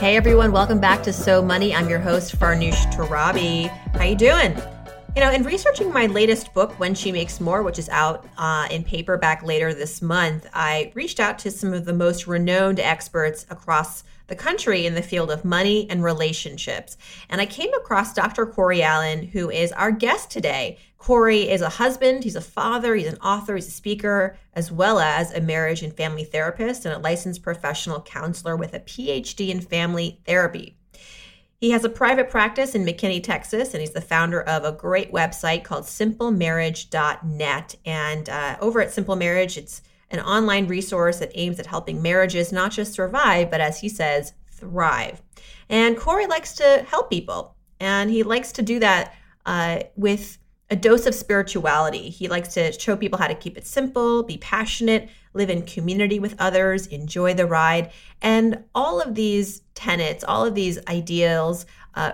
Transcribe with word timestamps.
Hey 0.00 0.16
everyone, 0.16 0.50
welcome 0.50 0.80
back 0.80 1.02
to 1.02 1.12
So 1.12 1.42
Money. 1.42 1.74
I'm 1.74 1.86
your 1.86 1.98
host 1.98 2.38
Farnoosh 2.38 2.90
Torabi. 2.94 3.68
How 3.94 4.04
you 4.04 4.16
doing? 4.16 4.56
You 5.16 5.22
know, 5.22 5.32
in 5.32 5.42
researching 5.42 5.92
my 5.92 6.06
latest 6.06 6.54
book, 6.54 6.78
When 6.78 6.94
She 6.94 7.10
Makes 7.10 7.40
More, 7.40 7.64
which 7.64 7.80
is 7.80 7.88
out 7.88 8.24
uh, 8.38 8.68
in 8.70 8.84
paperback 8.84 9.42
later 9.42 9.74
this 9.74 10.00
month, 10.00 10.48
I 10.54 10.92
reached 10.94 11.18
out 11.18 11.36
to 11.40 11.50
some 11.50 11.72
of 11.72 11.84
the 11.84 11.92
most 11.92 12.28
renowned 12.28 12.78
experts 12.78 13.44
across 13.50 14.04
the 14.28 14.36
country 14.36 14.86
in 14.86 14.94
the 14.94 15.02
field 15.02 15.32
of 15.32 15.44
money 15.44 15.90
and 15.90 16.04
relationships. 16.04 16.96
And 17.28 17.40
I 17.40 17.46
came 17.46 17.74
across 17.74 18.14
Dr. 18.14 18.46
Corey 18.46 18.84
Allen, 18.84 19.24
who 19.26 19.50
is 19.50 19.72
our 19.72 19.90
guest 19.90 20.30
today. 20.30 20.78
Corey 20.96 21.50
is 21.50 21.60
a 21.60 21.68
husband, 21.68 22.22
he's 22.22 22.36
a 22.36 22.40
father, 22.40 22.94
he's 22.94 23.08
an 23.08 23.18
author, 23.18 23.56
he's 23.56 23.66
a 23.66 23.72
speaker, 23.72 24.36
as 24.54 24.70
well 24.70 25.00
as 25.00 25.32
a 25.32 25.40
marriage 25.40 25.82
and 25.82 25.92
family 25.92 26.22
therapist 26.22 26.84
and 26.84 26.94
a 26.94 26.98
licensed 26.98 27.42
professional 27.42 28.00
counselor 28.00 28.56
with 28.56 28.74
a 28.74 28.80
PhD 28.80 29.48
in 29.48 29.60
family 29.60 30.20
therapy. 30.24 30.76
He 31.60 31.70
has 31.72 31.84
a 31.84 31.90
private 31.90 32.30
practice 32.30 32.74
in 32.74 32.86
McKinney, 32.86 33.22
Texas, 33.22 33.74
and 33.74 33.82
he's 33.82 33.90
the 33.90 34.00
founder 34.00 34.40
of 34.40 34.64
a 34.64 34.72
great 34.72 35.12
website 35.12 35.62
called 35.62 35.84
simplemarriage.net. 35.84 37.74
And 37.84 38.28
uh, 38.30 38.56
over 38.62 38.80
at 38.80 38.94
Simple 38.94 39.14
Marriage, 39.14 39.58
it's 39.58 39.82
an 40.10 40.20
online 40.20 40.68
resource 40.68 41.18
that 41.18 41.32
aims 41.34 41.60
at 41.60 41.66
helping 41.66 42.00
marriages 42.00 42.50
not 42.50 42.72
just 42.72 42.94
survive, 42.94 43.50
but 43.50 43.60
as 43.60 43.78
he 43.78 43.90
says, 43.90 44.32
thrive. 44.50 45.20
And 45.68 45.98
Corey 45.98 46.26
likes 46.26 46.54
to 46.54 46.86
help 46.88 47.10
people, 47.10 47.54
and 47.78 48.08
he 48.08 48.22
likes 48.22 48.52
to 48.52 48.62
do 48.62 48.78
that 48.78 49.14
uh, 49.44 49.80
with 49.96 50.38
a 50.70 50.76
dose 50.76 51.04
of 51.04 51.14
spirituality. 51.14 52.08
He 52.08 52.26
likes 52.26 52.54
to 52.54 52.72
show 52.72 52.96
people 52.96 53.18
how 53.18 53.26
to 53.26 53.34
keep 53.34 53.58
it 53.58 53.66
simple, 53.66 54.22
be 54.22 54.38
passionate, 54.38 55.10
live 55.32 55.50
in 55.50 55.62
community 55.62 56.18
with 56.18 56.34
others, 56.38 56.86
enjoy 56.88 57.34
the 57.34 57.46
ride. 57.46 57.90
And 58.20 58.64
all 58.74 59.00
of 59.00 59.14
these 59.14 59.62
tenets, 59.74 60.24
all 60.24 60.44
of 60.44 60.54
these 60.54 60.78
ideals, 60.88 61.66
uh, 61.94 62.12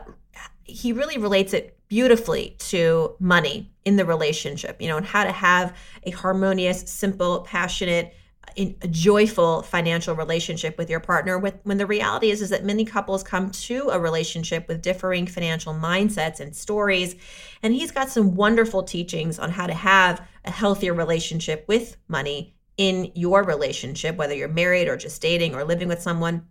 he 0.64 0.92
really 0.92 1.18
relates 1.18 1.52
it 1.52 1.78
beautifully 1.88 2.56
to 2.58 3.14
money 3.20 3.72
in 3.84 3.96
the 3.96 4.04
relationship, 4.04 4.82
you 4.82 4.88
know, 4.88 4.96
and 4.96 5.06
how 5.06 5.24
to 5.24 5.32
have 5.32 5.76
a 6.02 6.10
harmonious, 6.10 6.90
simple, 6.90 7.40
passionate, 7.40 8.14
in 8.54 8.74
a 8.80 8.88
joyful 8.88 9.62
financial 9.62 10.14
relationship 10.14 10.78
with 10.78 10.88
your 10.88 11.00
partner 11.00 11.38
with 11.38 11.54
when 11.64 11.76
the 11.76 11.86
reality 11.86 12.30
is 12.30 12.40
is 12.40 12.50
that 12.50 12.64
many 12.64 12.84
couples 12.84 13.22
come 13.22 13.50
to 13.50 13.90
a 13.90 13.98
relationship 13.98 14.66
with 14.66 14.80
differing 14.80 15.26
financial 15.26 15.74
mindsets 15.74 16.40
and 16.40 16.56
stories 16.56 17.16
and 17.62 17.74
he's 17.74 17.90
got 17.90 18.08
some 18.08 18.34
wonderful 18.34 18.82
teachings 18.82 19.38
on 19.38 19.50
how 19.50 19.66
to 19.66 19.74
have 19.74 20.26
a 20.44 20.50
healthier 20.50 20.94
relationship 20.94 21.64
with 21.68 21.96
money 22.08 22.55
in 22.76 23.10
your 23.14 23.42
relationship 23.42 24.16
whether 24.16 24.34
you're 24.34 24.48
married 24.48 24.88
or 24.88 24.96
just 24.96 25.22
dating 25.22 25.54
or 25.54 25.64
living 25.64 25.88
with 25.88 26.02
someone 26.02 26.46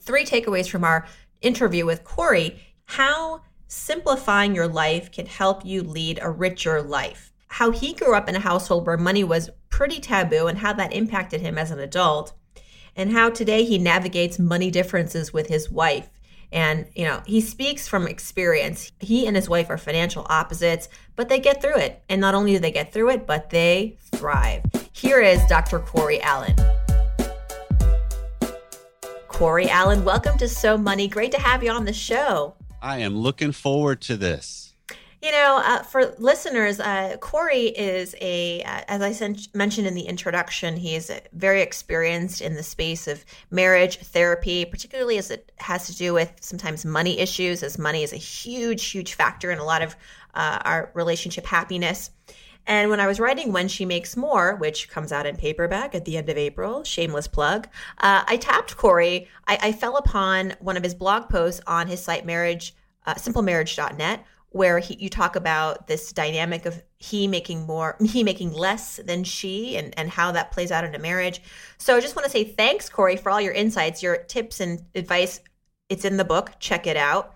three 0.00 0.24
takeaways 0.24 0.68
from 0.68 0.84
our 0.84 1.06
interview 1.40 1.86
with 1.86 2.04
Corey 2.04 2.60
how 2.84 3.40
simplifying 3.72 4.54
your 4.54 4.68
life 4.68 5.10
can 5.10 5.24
help 5.24 5.64
you 5.64 5.82
lead 5.82 6.18
a 6.20 6.30
richer 6.30 6.82
life. 6.82 7.32
How 7.46 7.70
he 7.70 7.94
grew 7.94 8.14
up 8.14 8.28
in 8.28 8.36
a 8.36 8.40
household 8.40 8.86
where 8.86 8.98
money 8.98 9.24
was 9.24 9.48
pretty 9.70 9.98
taboo 9.98 10.46
and 10.46 10.58
how 10.58 10.74
that 10.74 10.92
impacted 10.92 11.40
him 11.40 11.56
as 11.56 11.70
an 11.70 11.78
adult, 11.78 12.34
and 12.94 13.12
how 13.12 13.30
today 13.30 13.64
he 13.64 13.78
navigates 13.78 14.38
money 14.38 14.70
differences 14.70 15.32
with 15.32 15.46
his 15.46 15.70
wife. 15.70 16.10
And, 16.52 16.86
you 16.94 17.04
know, 17.04 17.22
he 17.24 17.40
speaks 17.40 17.88
from 17.88 18.06
experience. 18.06 18.92
He 19.00 19.26
and 19.26 19.34
his 19.34 19.48
wife 19.48 19.70
are 19.70 19.78
financial 19.78 20.26
opposites, 20.28 20.88
but 21.16 21.28
they 21.28 21.40
get 21.40 21.62
through 21.62 21.76
it. 21.76 22.02
And 22.08 22.20
not 22.20 22.34
only 22.34 22.52
do 22.52 22.58
they 22.58 22.70
get 22.70 22.92
through 22.92 23.10
it, 23.10 23.26
but 23.26 23.50
they 23.50 23.96
thrive. 24.12 24.62
Here 24.92 25.20
is 25.20 25.40
Dr. 25.46 25.78
Corey 25.78 26.20
Allen. 26.20 26.54
Corey 29.28 29.68
Allen, 29.68 30.04
welcome 30.04 30.36
to 30.38 30.46
So 30.46 30.76
Money. 30.76 31.08
Great 31.08 31.32
to 31.32 31.40
have 31.40 31.64
you 31.64 31.70
on 31.70 31.86
the 31.86 31.92
show. 31.92 32.54
I 32.82 32.98
am 32.98 33.16
looking 33.16 33.52
forward 33.52 34.00
to 34.02 34.16
this. 34.16 34.61
You 35.22 35.30
know, 35.30 35.62
uh, 35.64 35.84
for 35.84 36.16
listeners, 36.18 36.80
uh, 36.80 37.16
Corey 37.20 37.66
is 37.66 38.16
a, 38.20 38.60
uh, 38.64 38.80
as 38.88 39.02
I 39.02 39.12
sent, 39.12 39.54
mentioned 39.54 39.86
in 39.86 39.94
the 39.94 40.02
introduction, 40.02 40.76
he 40.76 40.96
is 40.96 41.12
very 41.32 41.62
experienced 41.62 42.40
in 42.40 42.56
the 42.56 42.62
space 42.64 43.06
of 43.06 43.24
marriage 43.48 43.98
therapy, 43.98 44.64
particularly 44.64 45.18
as 45.18 45.30
it 45.30 45.52
has 45.58 45.86
to 45.86 45.96
do 45.96 46.12
with 46.12 46.32
sometimes 46.40 46.84
money 46.84 47.20
issues, 47.20 47.62
as 47.62 47.78
money 47.78 48.02
is 48.02 48.12
a 48.12 48.16
huge, 48.16 48.84
huge 48.86 49.14
factor 49.14 49.52
in 49.52 49.60
a 49.60 49.64
lot 49.64 49.80
of 49.80 49.94
uh, 50.34 50.58
our 50.64 50.90
relationship 50.94 51.46
happiness. 51.46 52.10
And 52.66 52.90
when 52.90 52.98
I 52.98 53.06
was 53.06 53.20
writing 53.20 53.52
When 53.52 53.68
She 53.68 53.84
Makes 53.84 54.16
More, 54.16 54.56
which 54.56 54.88
comes 54.88 55.12
out 55.12 55.26
in 55.26 55.36
paperback 55.36 55.94
at 55.94 56.04
the 56.04 56.16
end 56.16 56.30
of 56.30 56.36
April, 56.36 56.82
shameless 56.82 57.28
plug, 57.28 57.68
uh, 57.98 58.24
I 58.26 58.38
tapped 58.38 58.76
Corey. 58.76 59.28
I, 59.46 59.58
I, 59.62 59.72
fell 59.72 59.96
upon 59.96 60.54
one 60.58 60.76
of 60.76 60.82
his 60.82 60.94
blog 60.94 61.28
posts 61.28 61.60
on 61.68 61.86
his 61.86 62.02
site, 62.02 62.26
marriage, 62.26 62.74
uh, 63.06 63.14
simplemarriage.net, 63.14 64.24
where 64.52 64.78
he, 64.78 64.96
you 64.98 65.08
talk 65.08 65.34
about 65.34 65.86
this 65.86 66.12
dynamic 66.12 66.66
of 66.66 66.82
he 66.98 67.26
making 67.26 67.66
more, 67.66 67.96
he 68.04 68.22
making 68.22 68.52
less 68.52 68.96
than 69.04 69.24
she, 69.24 69.76
and, 69.76 69.98
and 69.98 70.10
how 70.10 70.32
that 70.32 70.52
plays 70.52 70.70
out 70.70 70.84
in 70.84 70.94
a 70.94 70.98
marriage. 70.98 71.42
So 71.78 71.96
I 71.96 72.00
just 72.00 72.14
want 72.14 72.24
to 72.24 72.30
say 72.30 72.44
thanks, 72.44 72.88
Corey, 72.88 73.16
for 73.16 73.30
all 73.30 73.40
your 73.40 73.52
insights, 73.52 74.02
your 74.02 74.18
tips 74.18 74.60
and 74.60 74.82
advice. 74.94 75.40
It's 75.88 76.04
in 76.04 76.16
the 76.16 76.24
book. 76.24 76.52
Check 76.58 76.86
it 76.86 76.96
out. 76.96 77.34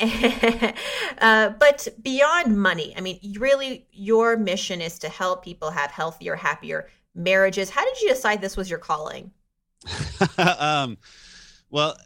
uh, 1.20 1.50
but 1.50 1.88
beyond 2.02 2.60
money, 2.60 2.94
I 2.96 3.00
mean, 3.00 3.18
really, 3.38 3.86
your 3.92 4.36
mission 4.36 4.80
is 4.80 4.98
to 5.00 5.08
help 5.08 5.44
people 5.44 5.70
have 5.70 5.90
healthier, 5.90 6.36
happier 6.36 6.88
marriages. 7.14 7.70
How 7.70 7.84
did 7.84 8.00
you 8.00 8.08
decide 8.08 8.40
this 8.40 8.56
was 8.56 8.68
your 8.68 8.78
calling? 8.78 9.30
um, 10.38 10.98
well, 11.70 11.96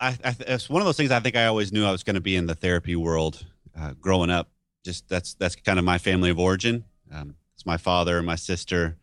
I, 0.00 0.16
I, 0.24 0.36
it's 0.40 0.68
one 0.68 0.82
of 0.82 0.86
those 0.86 0.96
things. 0.96 1.10
I 1.10 1.20
think 1.20 1.36
I 1.36 1.46
always 1.46 1.72
knew 1.72 1.84
I 1.84 1.90
was 1.90 2.02
going 2.02 2.14
to 2.14 2.20
be 2.20 2.36
in 2.36 2.46
the 2.46 2.54
therapy 2.54 2.96
world 2.96 3.44
uh, 3.78 3.94
growing 4.00 4.30
up. 4.30 4.50
Just 4.84 5.08
that's 5.08 5.34
that's 5.34 5.56
kind 5.56 5.78
of 5.78 5.84
my 5.84 5.98
family 5.98 6.30
of 6.30 6.38
origin. 6.38 6.84
Um, 7.12 7.36
it's 7.54 7.64
my 7.64 7.76
father 7.76 8.18
and 8.18 8.26
my 8.26 8.36
sister 8.36 8.98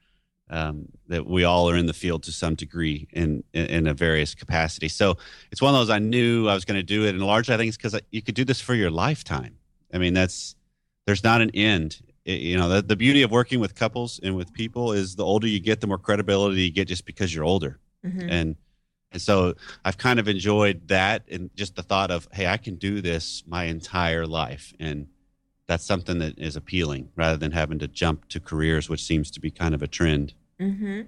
um, 0.52 0.90
that 1.08 1.26
we 1.26 1.44
all 1.44 1.70
are 1.70 1.78
in 1.78 1.86
the 1.86 1.94
field 1.94 2.24
to 2.24 2.32
some 2.32 2.56
degree 2.56 3.08
in, 3.12 3.44
in, 3.54 3.66
in 3.68 3.88
a 3.88 3.94
various 3.94 4.36
capacity. 4.36 4.90
So 4.90 5.18
it's 5.50 5.62
one 5.62 5.74
of 5.74 5.80
those 5.80 5.90
I 5.90 6.00
knew 6.00 6.48
I 6.48 6.54
was 6.54 6.66
going 6.66 6.80
to 6.80 6.84
do 6.84 7.06
it, 7.06 7.16
and 7.16 7.24
largely 7.24 7.56
I 7.56 7.58
think 7.58 7.70
it's 7.70 7.78
because 7.78 8.00
you 8.12 8.22
could 8.22 8.36
do 8.36 8.44
this 8.44 8.60
for 8.60 8.76
your 8.76 8.92
lifetime. 8.92 9.56
I 9.94 9.98
mean, 9.98 10.14
that's 10.14 10.56
there's 11.08 11.24
not 11.24 11.42
an 11.42 11.52
end. 11.52 12.02
It, 12.26 12.42
you 12.42 12.58
know, 12.58 12.70
the, 12.70 12.82
the 12.82 12.96
beauty 12.96 13.24
of 13.24 13.32
working 13.32 13.60
with 13.60 13.74
couples 13.76 14.20
and 14.22 14.36
with 14.36 14.54
people 14.54 14.92
is 14.92 15.16
the 15.16 15.26
older 15.26 15.48
you 15.48 15.60
get, 15.60 15.82
the 15.82 15.88
more 15.88 15.98
credibility 15.98 16.64
you 16.64 16.72
get 16.72 16.88
just 16.88 17.06
because 17.06 17.34
you're 17.34 17.46
older, 17.46 17.80
mm-hmm. 18.06 18.30
and 18.30 18.56
and 19.12 19.22
so 19.22 19.56
I've 19.84 19.98
kind 19.98 20.20
of 20.20 20.28
enjoyed 20.28 20.88
that 20.88 21.24
and 21.30 21.50
just 21.56 21.76
the 21.76 21.84
thought 21.84 22.12
of, 22.12 22.28
hey, 22.32 22.48
I 22.48 22.58
can 22.58 22.76
do 22.76 23.02
this 23.02 23.44
my 23.46 23.66
entire 23.66 24.26
life, 24.26 24.74
and 24.80 25.08
that's 25.68 25.86
something 25.86 26.20
that 26.20 26.40
is 26.40 26.56
appealing 26.56 27.10
rather 27.16 27.38
than 27.38 27.52
having 27.52 27.80
to 27.80 27.88
jump 27.88 28.28
to 28.30 28.40
careers, 28.40 28.90
which 28.90 29.04
seems 29.04 29.32
to 29.32 29.40
be 29.40 29.52
kind 29.52 29.74
of 29.74 29.82
a 29.82 29.88
trend. 29.88 30.34
Mm-hmm. 30.60 31.02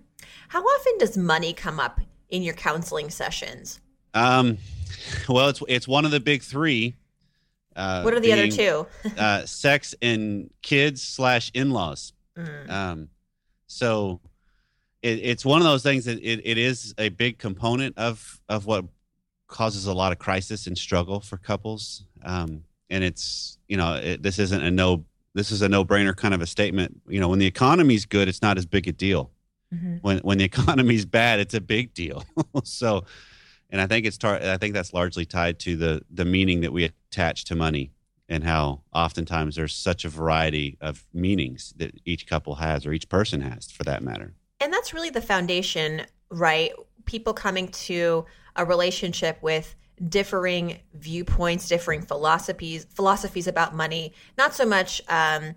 How 0.49 0.61
often 0.61 0.97
does 0.97 1.17
money 1.17 1.53
come 1.53 1.79
up 1.79 1.99
in 2.29 2.43
your 2.43 2.53
counseling 2.53 3.09
sessions? 3.09 3.79
Um, 4.13 4.57
well, 5.29 5.49
it's 5.49 5.61
it's 5.67 5.87
one 5.87 6.05
of 6.05 6.11
the 6.11 6.19
big 6.19 6.41
three. 6.41 6.95
Uh, 7.75 8.01
what 8.01 8.13
are 8.13 8.19
the 8.19 8.33
being, 8.33 8.39
other 8.39 8.47
two? 8.47 8.87
uh, 9.17 9.45
sex 9.45 9.95
and 10.01 10.49
kids 10.61 11.01
slash 11.01 11.51
in 11.53 11.71
laws. 11.71 12.13
Mm. 12.37 12.69
Um, 12.69 13.09
so 13.67 14.19
it, 15.03 15.19
it's 15.21 15.45
one 15.45 15.61
of 15.61 15.65
those 15.65 15.83
things 15.83 16.05
that 16.05 16.17
it, 16.19 16.41
it 16.43 16.57
is 16.57 16.95
a 16.97 17.09
big 17.09 17.37
component 17.37 17.97
of 17.97 18.41
of 18.49 18.65
what 18.65 18.85
causes 19.47 19.85
a 19.85 19.93
lot 19.93 20.11
of 20.11 20.17
crisis 20.17 20.65
and 20.65 20.77
struggle 20.77 21.19
for 21.19 21.37
couples. 21.37 22.05
Um, 22.23 22.63
and 22.89 23.03
it's 23.03 23.59
you 23.67 23.77
know 23.77 23.95
it, 23.95 24.23
this 24.23 24.39
isn't 24.39 24.63
a 24.63 24.71
no 24.71 25.05
this 25.35 25.51
is 25.51 25.61
a 25.61 25.69
no 25.69 25.83
brainer 25.83 26.15
kind 26.15 26.33
of 26.33 26.41
a 26.41 26.47
statement. 26.47 27.01
You 27.07 27.19
know, 27.19 27.27
when 27.27 27.39
the 27.39 27.45
economy's 27.45 28.05
good, 28.05 28.27
it's 28.27 28.41
not 28.41 28.57
as 28.57 28.65
big 28.65 28.87
a 28.87 28.91
deal. 28.91 29.31
Mm-hmm. 29.73 29.97
When 29.97 30.17
when 30.19 30.37
the 30.37 30.43
economy's 30.53 31.05
bad, 31.05 31.39
it's 31.39 31.53
a 31.53 31.61
big 31.61 31.93
deal. 31.93 32.23
so, 32.63 33.03
and 33.69 33.81
I 33.81 33.87
think 33.87 34.05
it's 34.05 34.17
tar- 34.17 34.41
I 34.41 34.57
think 34.57 34.73
that's 34.73 34.93
largely 34.93 35.25
tied 35.25 35.59
to 35.59 35.75
the 35.75 36.01
the 36.09 36.25
meaning 36.25 36.61
that 36.61 36.71
we 36.71 36.85
attach 36.85 37.45
to 37.45 37.55
money 37.55 37.91
and 38.29 38.43
how 38.43 38.81
oftentimes 38.93 39.57
there's 39.57 39.75
such 39.75 40.05
a 40.05 40.09
variety 40.09 40.77
of 40.79 41.05
meanings 41.13 41.73
that 41.75 41.93
each 42.05 42.25
couple 42.25 42.55
has 42.55 42.85
or 42.85 42.93
each 42.93 43.09
person 43.09 43.41
has 43.41 43.69
for 43.69 43.83
that 43.83 44.01
matter. 44.01 44.33
And 44.63 44.71
that's 44.71 44.93
really 44.93 45.09
the 45.09 45.21
foundation, 45.21 46.03
right? 46.29 46.71
People 47.03 47.33
coming 47.33 47.67
to 47.67 48.25
a 48.55 48.63
relationship 48.63 49.37
with 49.41 49.75
differing 50.07 50.79
viewpoints, 50.93 51.67
differing 51.67 52.01
philosophies, 52.01 52.85
philosophies 52.85 53.45
about 53.45 53.75
money. 53.75 54.13
Not 54.37 54.53
so 54.53 54.65
much 54.65 55.01
um, 55.09 55.55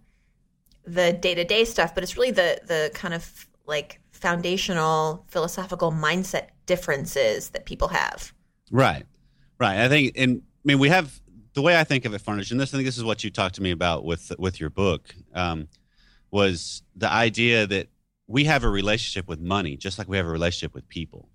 the 0.84 1.12
day 1.12 1.36
to 1.36 1.44
day 1.44 1.64
stuff, 1.64 1.94
but 1.94 2.02
it's 2.02 2.16
really 2.16 2.32
the 2.32 2.60
the 2.66 2.90
kind 2.94 3.14
of 3.14 3.46
like 3.64 4.00
foundational 4.10 5.24
philosophical 5.28 5.92
mindset 5.92 6.48
differences 6.66 7.50
that 7.50 7.64
people 7.64 7.88
have. 7.88 8.32
Right, 8.72 9.04
right. 9.60 9.78
I 9.78 9.88
think, 9.88 10.14
and 10.16 10.42
I 10.42 10.62
mean, 10.64 10.80
we 10.80 10.88
have 10.88 11.20
the 11.54 11.62
way 11.62 11.78
I 11.78 11.84
think 11.84 12.06
of 12.06 12.12
it, 12.12 12.22
Farnoosh, 12.22 12.50
and 12.50 12.58
this 12.58 12.74
I 12.74 12.78
think 12.78 12.86
this 12.86 12.98
is 12.98 13.04
what 13.04 13.22
you 13.22 13.30
talked 13.30 13.54
to 13.54 13.62
me 13.62 13.70
about 13.70 14.04
with 14.04 14.32
with 14.36 14.58
your 14.58 14.70
book, 14.70 15.14
um, 15.32 15.68
was 16.32 16.82
the 16.96 17.08
idea 17.08 17.68
that 17.68 17.86
we 18.26 18.44
have 18.44 18.64
a 18.64 18.68
relationship 18.68 19.28
with 19.28 19.40
money 19.40 19.76
just 19.76 19.98
like 19.98 20.08
we 20.08 20.16
have 20.16 20.26
a 20.26 20.30
relationship 20.30 20.74
with 20.74 20.88
people, 20.88 21.28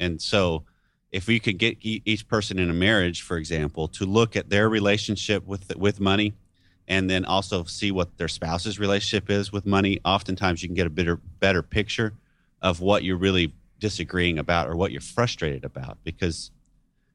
and 0.00 0.20
so 0.20 0.64
if 1.12 1.26
we 1.26 1.38
could 1.38 1.58
get 1.58 1.76
each 1.82 2.26
person 2.26 2.58
in 2.58 2.70
a 2.70 2.74
marriage, 2.74 3.20
for 3.20 3.36
example, 3.36 3.86
to 3.86 4.06
look 4.06 4.34
at 4.34 4.48
their 4.48 4.68
relationship 4.68 5.46
with 5.46 5.76
with 5.76 6.00
money, 6.00 6.32
and 6.88 7.08
then 7.08 7.24
also 7.24 7.64
see 7.64 7.90
what 7.90 8.16
their 8.16 8.28
spouse's 8.28 8.78
relationship 8.78 9.30
is 9.30 9.52
with 9.52 9.66
money, 9.66 10.00
oftentimes 10.04 10.62
you 10.62 10.68
can 10.68 10.74
get 10.74 10.86
a 10.86 10.90
better 10.90 11.16
better 11.16 11.62
picture 11.62 12.14
of 12.62 12.80
what 12.80 13.04
you're 13.04 13.16
really 13.16 13.52
disagreeing 13.78 14.38
about 14.38 14.68
or 14.68 14.76
what 14.76 14.92
you're 14.92 15.00
frustrated 15.00 15.64
about. 15.64 15.98
Because 16.02 16.50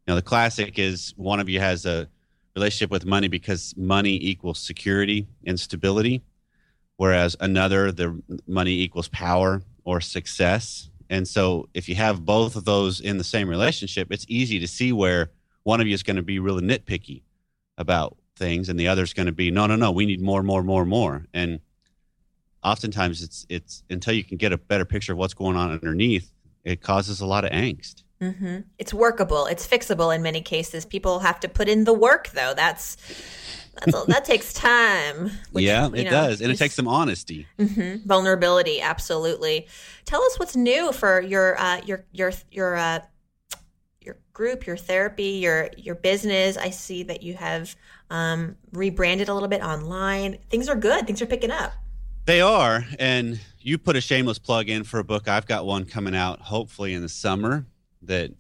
you 0.06 0.12
know 0.12 0.16
the 0.16 0.22
classic 0.22 0.78
is 0.78 1.14
one 1.18 1.40
of 1.40 1.50
you 1.50 1.60
has 1.60 1.86
a 1.86 2.08
relationship 2.56 2.92
with 2.92 3.06
money 3.06 3.28
because 3.28 3.74
money 3.78 4.18
equals 4.22 4.60
security 4.60 5.28
and 5.46 5.60
stability, 5.60 6.22
whereas 6.98 7.36
another 7.40 7.92
the 7.92 8.22
money 8.48 8.82
equals 8.82 9.08
power 9.08 9.62
or 9.84 10.02
success. 10.02 10.90
And 11.10 11.28
so 11.28 11.70
if 11.74 11.88
you 11.88 11.96
have 11.96 12.26
both 12.26 12.56
of 12.56 12.66
those 12.66 13.00
in 13.00 13.18
the 13.18 13.24
same 13.24 13.48
relationship, 13.48 14.12
it's 14.12 14.26
easy 14.28 14.60
to 14.60 14.68
see 14.68 14.92
where 14.92 15.32
one 15.64 15.80
of 15.80 15.88
you 15.88 15.94
is 15.94 16.04
going 16.04 16.18
to 16.18 16.24
be 16.24 16.40
really 16.40 16.62
nitpicky 16.62 17.22
about 17.78 18.18
things 18.36 18.70
and 18.70 18.80
the 18.80 18.88
other 18.88 19.04
is 19.04 19.14
going 19.14 19.26
to 19.26 19.32
be 19.32 19.50
no 19.50 19.66
no 19.66 19.76
no 19.76 19.92
we 19.92 20.06
need 20.06 20.22
more 20.22 20.44
more 20.44 20.64
more 20.64 20.86
more. 20.86 21.26
And 21.34 21.60
oftentimes 22.64 23.24
it's 23.24 23.46
it's 23.50 23.84
until 23.90 24.14
you 24.14 24.24
can 24.24 24.38
get 24.38 24.52
a 24.52 24.58
better 24.58 24.86
picture 24.86 25.14
of 25.14 25.18
what's 25.18 25.34
going 25.34 25.56
on 25.56 25.72
underneath 25.72 26.32
it 26.64 26.82
causes 26.82 27.22
a 27.22 27.26
lot 27.26 27.46
of 27.46 27.52
angst. 27.52 28.04
Mm-hmm. 28.22 28.62
it's 28.80 28.96
workable. 28.96 29.46
It's 29.46 29.68
fixable 29.68 30.14
in 30.14 30.24
many 30.24 30.42
cases. 30.42 30.88
People 30.88 31.20
have 31.20 31.40
to 31.42 31.48
put 31.48 31.70
in 31.70 31.84
the 31.84 31.94
work 31.94 32.30
though. 32.30 32.54
That's 32.56 32.98
that's, 33.86 34.06
that 34.06 34.26
takes 34.26 34.54
time. 34.54 35.32
Which, 35.52 35.66
yeah, 35.66 35.88
it 35.88 36.06
know, 36.06 36.10
does, 36.10 36.42
and 36.42 36.52
it 36.52 36.58
takes 36.58 36.76
some 36.76 36.88
honesty, 36.88 37.48
mm-hmm. 37.58 38.08
vulnerability. 38.08 38.82
Absolutely. 38.82 39.68
Tell 40.06 40.22
us 40.24 40.40
what's 40.40 40.56
new 40.56 40.92
for 40.92 41.22
your 41.22 41.60
uh, 41.60 41.82
your 41.86 42.06
your 42.12 42.32
your 42.52 42.76
uh, 42.76 43.00
your 44.02 44.18
group, 44.34 44.66
your 44.66 44.78
therapy, 44.78 45.40
your 45.42 45.70
your 45.78 45.96
business. 45.96 46.58
I 46.58 46.70
see 46.70 47.04
that 47.04 47.24
you 47.24 47.36
have 47.36 47.76
um, 48.10 48.56
rebranded 48.72 49.30
a 49.30 49.34
little 49.34 49.50
bit 49.50 49.62
online. 49.62 50.38
Things 50.50 50.70
are 50.70 50.76
good. 50.76 51.06
Things 51.06 51.22
are 51.22 51.28
picking 51.28 51.52
up. 51.52 51.74
They 52.26 52.42
are, 52.42 52.86
and 53.00 53.40
you 53.60 53.78
put 53.78 53.96
a 53.96 54.02
shameless 54.02 54.40
plug 54.40 54.70
in 54.70 54.84
for 54.84 55.00
a 55.00 55.04
book. 55.04 55.28
I've 55.28 55.46
got 55.46 55.66
one 55.66 55.86
coming 55.86 56.16
out 56.16 56.42
hopefully 56.42 56.94
in 56.94 57.02
the 57.02 57.10
summer 57.10 57.66
that 58.02 58.32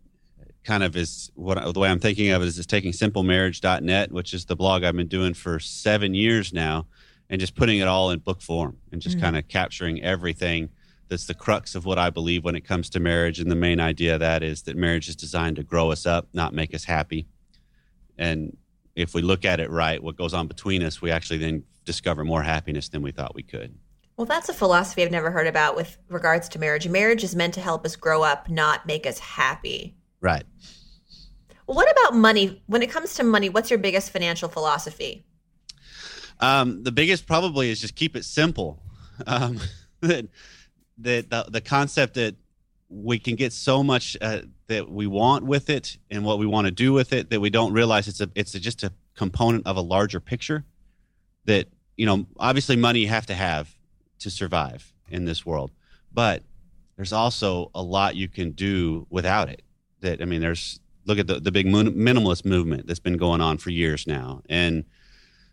kind 0.67 0.83
of 0.83 0.97
is 0.97 1.31
what 1.35 1.73
the 1.73 1.79
way 1.79 1.89
I'm 1.89 1.99
thinking 1.99 2.29
of 2.31 2.41
it 2.41 2.45
is, 2.45 2.59
is 2.59 2.67
taking 2.67 2.91
simplemarriage.net, 2.91 4.11
which 4.11 4.33
is 4.33 4.45
the 4.45 4.55
blog 4.55 4.83
I've 4.83 4.97
been 4.97 5.07
doing 5.07 5.33
for 5.33 5.59
seven 5.59 6.13
years 6.13 6.51
now, 6.51 6.87
and 7.29 7.39
just 7.39 7.55
putting 7.55 7.79
it 7.79 7.87
all 7.87 8.11
in 8.11 8.19
book 8.19 8.41
form 8.41 8.77
and 8.91 9.01
just 9.01 9.15
mm-hmm. 9.15 9.25
kind 9.25 9.37
of 9.37 9.47
capturing 9.47 10.03
everything 10.03 10.69
that's 11.07 11.25
the 11.25 11.33
crux 11.33 11.73
of 11.73 11.85
what 11.85 11.97
I 11.97 12.09
believe 12.09 12.43
when 12.43 12.55
it 12.55 12.65
comes 12.65 12.89
to 12.91 12.99
marriage. 12.99 13.39
And 13.39 13.49
the 13.49 13.55
main 13.55 13.79
idea 13.79 14.15
of 14.15 14.19
that 14.19 14.43
is 14.43 14.63
that 14.63 14.75
marriage 14.75 15.07
is 15.07 15.15
designed 15.15 15.55
to 15.55 15.63
grow 15.63 15.89
us 15.89 16.05
up, 16.05 16.27
not 16.33 16.53
make 16.53 16.75
us 16.75 16.83
happy. 16.83 17.27
And 18.17 18.57
if 18.93 19.13
we 19.13 19.21
look 19.21 19.45
at 19.45 19.61
it 19.61 19.69
right, 19.69 20.03
what 20.03 20.17
goes 20.17 20.33
on 20.33 20.47
between 20.47 20.83
us, 20.83 21.01
we 21.01 21.11
actually 21.11 21.37
then 21.37 21.63
discover 21.85 22.25
more 22.25 22.43
happiness 22.43 22.89
than 22.89 23.01
we 23.01 23.11
thought 23.11 23.33
we 23.33 23.43
could. 23.43 23.73
Well, 24.17 24.25
that's 24.25 24.49
a 24.49 24.53
philosophy 24.53 25.03
I've 25.03 25.11
never 25.11 25.31
heard 25.31 25.47
about 25.47 25.77
with 25.77 25.97
regards 26.09 26.49
to 26.49 26.59
marriage. 26.59 26.89
Marriage 26.89 27.23
is 27.23 27.35
meant 27.35 27.53
to 27.53 27.61
help 27.61 27.85
us 27.85 27.95
grow 27.95 28.23
up, 28.23 28.49
not 28.49 28.85
make 28.85 29.05
us 29.05 29.19
happy. 29.19 29.96
Right. 30.21 30.43
What 31.65 31.91
about 31.91 32.15
money? 32.15 32.61
When 32.67 32.81
it 32.81 32.89
comes 32.89 33.15
to 33.15 33.23
money, 33.23 33.49
what's 33.49 33.69
your 33.69 33.79
biggest 33.79 34.11
financial 34.11 34.49
philosophy? 34.49 35.25
Um, 36.39 36.83
the 36.83 36.91
biggest 36.91 37.27
probably 37.27 37.69
is 37.69 37.81
just 37.81 37.95
keep 37.95 38.15
it 38.15 38.25
simple. 38.25 38.81
Um, 39.25 39.59
that 40.01 40.27
the, 40.99 41.45
the 41.49 41.59
concept 41.59 42.13
that 42.13 42.35
we 42.87 43.17
can 43.17 43.35
get 43.35 43.51
so 43.51 43.83
much 43.83 44.15
uh, 44.21 44.41
that 44.67 44.87
we 44.89 45.07
want 45.07 45.43
with 45.43 45.71
it 45.71 45.97
and 46.11 46.23
what 46.23 46.37
we 46.37 46.45
want 46.45 46.65
to 46.65 46.71
do 46.71 46.93
with 46.93 47.13
it 47.13 47.31
that 47.31 47.39
we 47.39 47.49
don't 47.49 47.73
realize 47.73 48.07
it's 48.07 48.21
a 48.21 48.29
it's 48.35 48.53
a, 48.53 48.59
just 48.59 48.83
a 48.83 48.93
component 49.15 49.65
of 49.65 49.75
a 49.75 49.81
larger 49.81 50.19
picture. 50.19 50.65
That 51.45 51.67
you 51.95 52.05
know, 52.05 52.27
obviously, 52.37 52.75
money 52.75 52.99
you 52.99 53.07
have 53.07 53.25
to 53.25 53.33
have 53.33 53.75
to 54.19 54.29
survive 54.29 54.93
in 55.09 55.25
this 55.25 55.43
world, 55.43 55.71
but 56.13 56.43
there's 56.95 57.13
also 57.13 57.71
a 57.73 57.81
lot 57.81 58.15
you 58.15 58.27
can 58.27 58.51
do 58.51 59.07
without 59.09 59.49
it 59.49 59.63
that 60.01 60.21
I 60.21 60.25
mean, 60.25 60.41
there's 60.41 60.79
look 61.05 61.19
at 61.19 61.27
the 61.27 61.39
the 61.39 61.51
big 61.51 61.65
minimalist 61.67 62.45
movement 62.45 62.87
that's 62.87 62.99
been 62.99 63.17
going 63.17 63.41
on 63.41 63.57
for 63.57 63.69
years 63.69 64.07
now, 64.07 64.41
and 64.49 64.85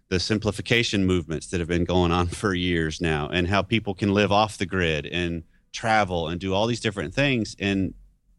the 0.08 0.20
simplification 0.20 1.06
movements 1.06 1.48
that 1.48 1.60
have 1.60 1.68
been 1.68 1.84
going 1.84 2.12
on 2.12 2.26
for 2.40 2.54
years 2.54 3.00
now, 3.00 3.28
and 3.28 3.48
how 3.48 3.62
people 3.62 3.94
can 3.94 4.12
live 4.12 4.32
off 4.32 4.58
the 4.58 4.66
grid 4.66 5.06
and 5.06 5.44
travel 5.72 6.28
and 6.28 6.40
do 6.40 6.54
all 6.54 6.66
these 6.66 6.80
different 6.80 7.14
things, 7.14 7.56
and 7.58 7.94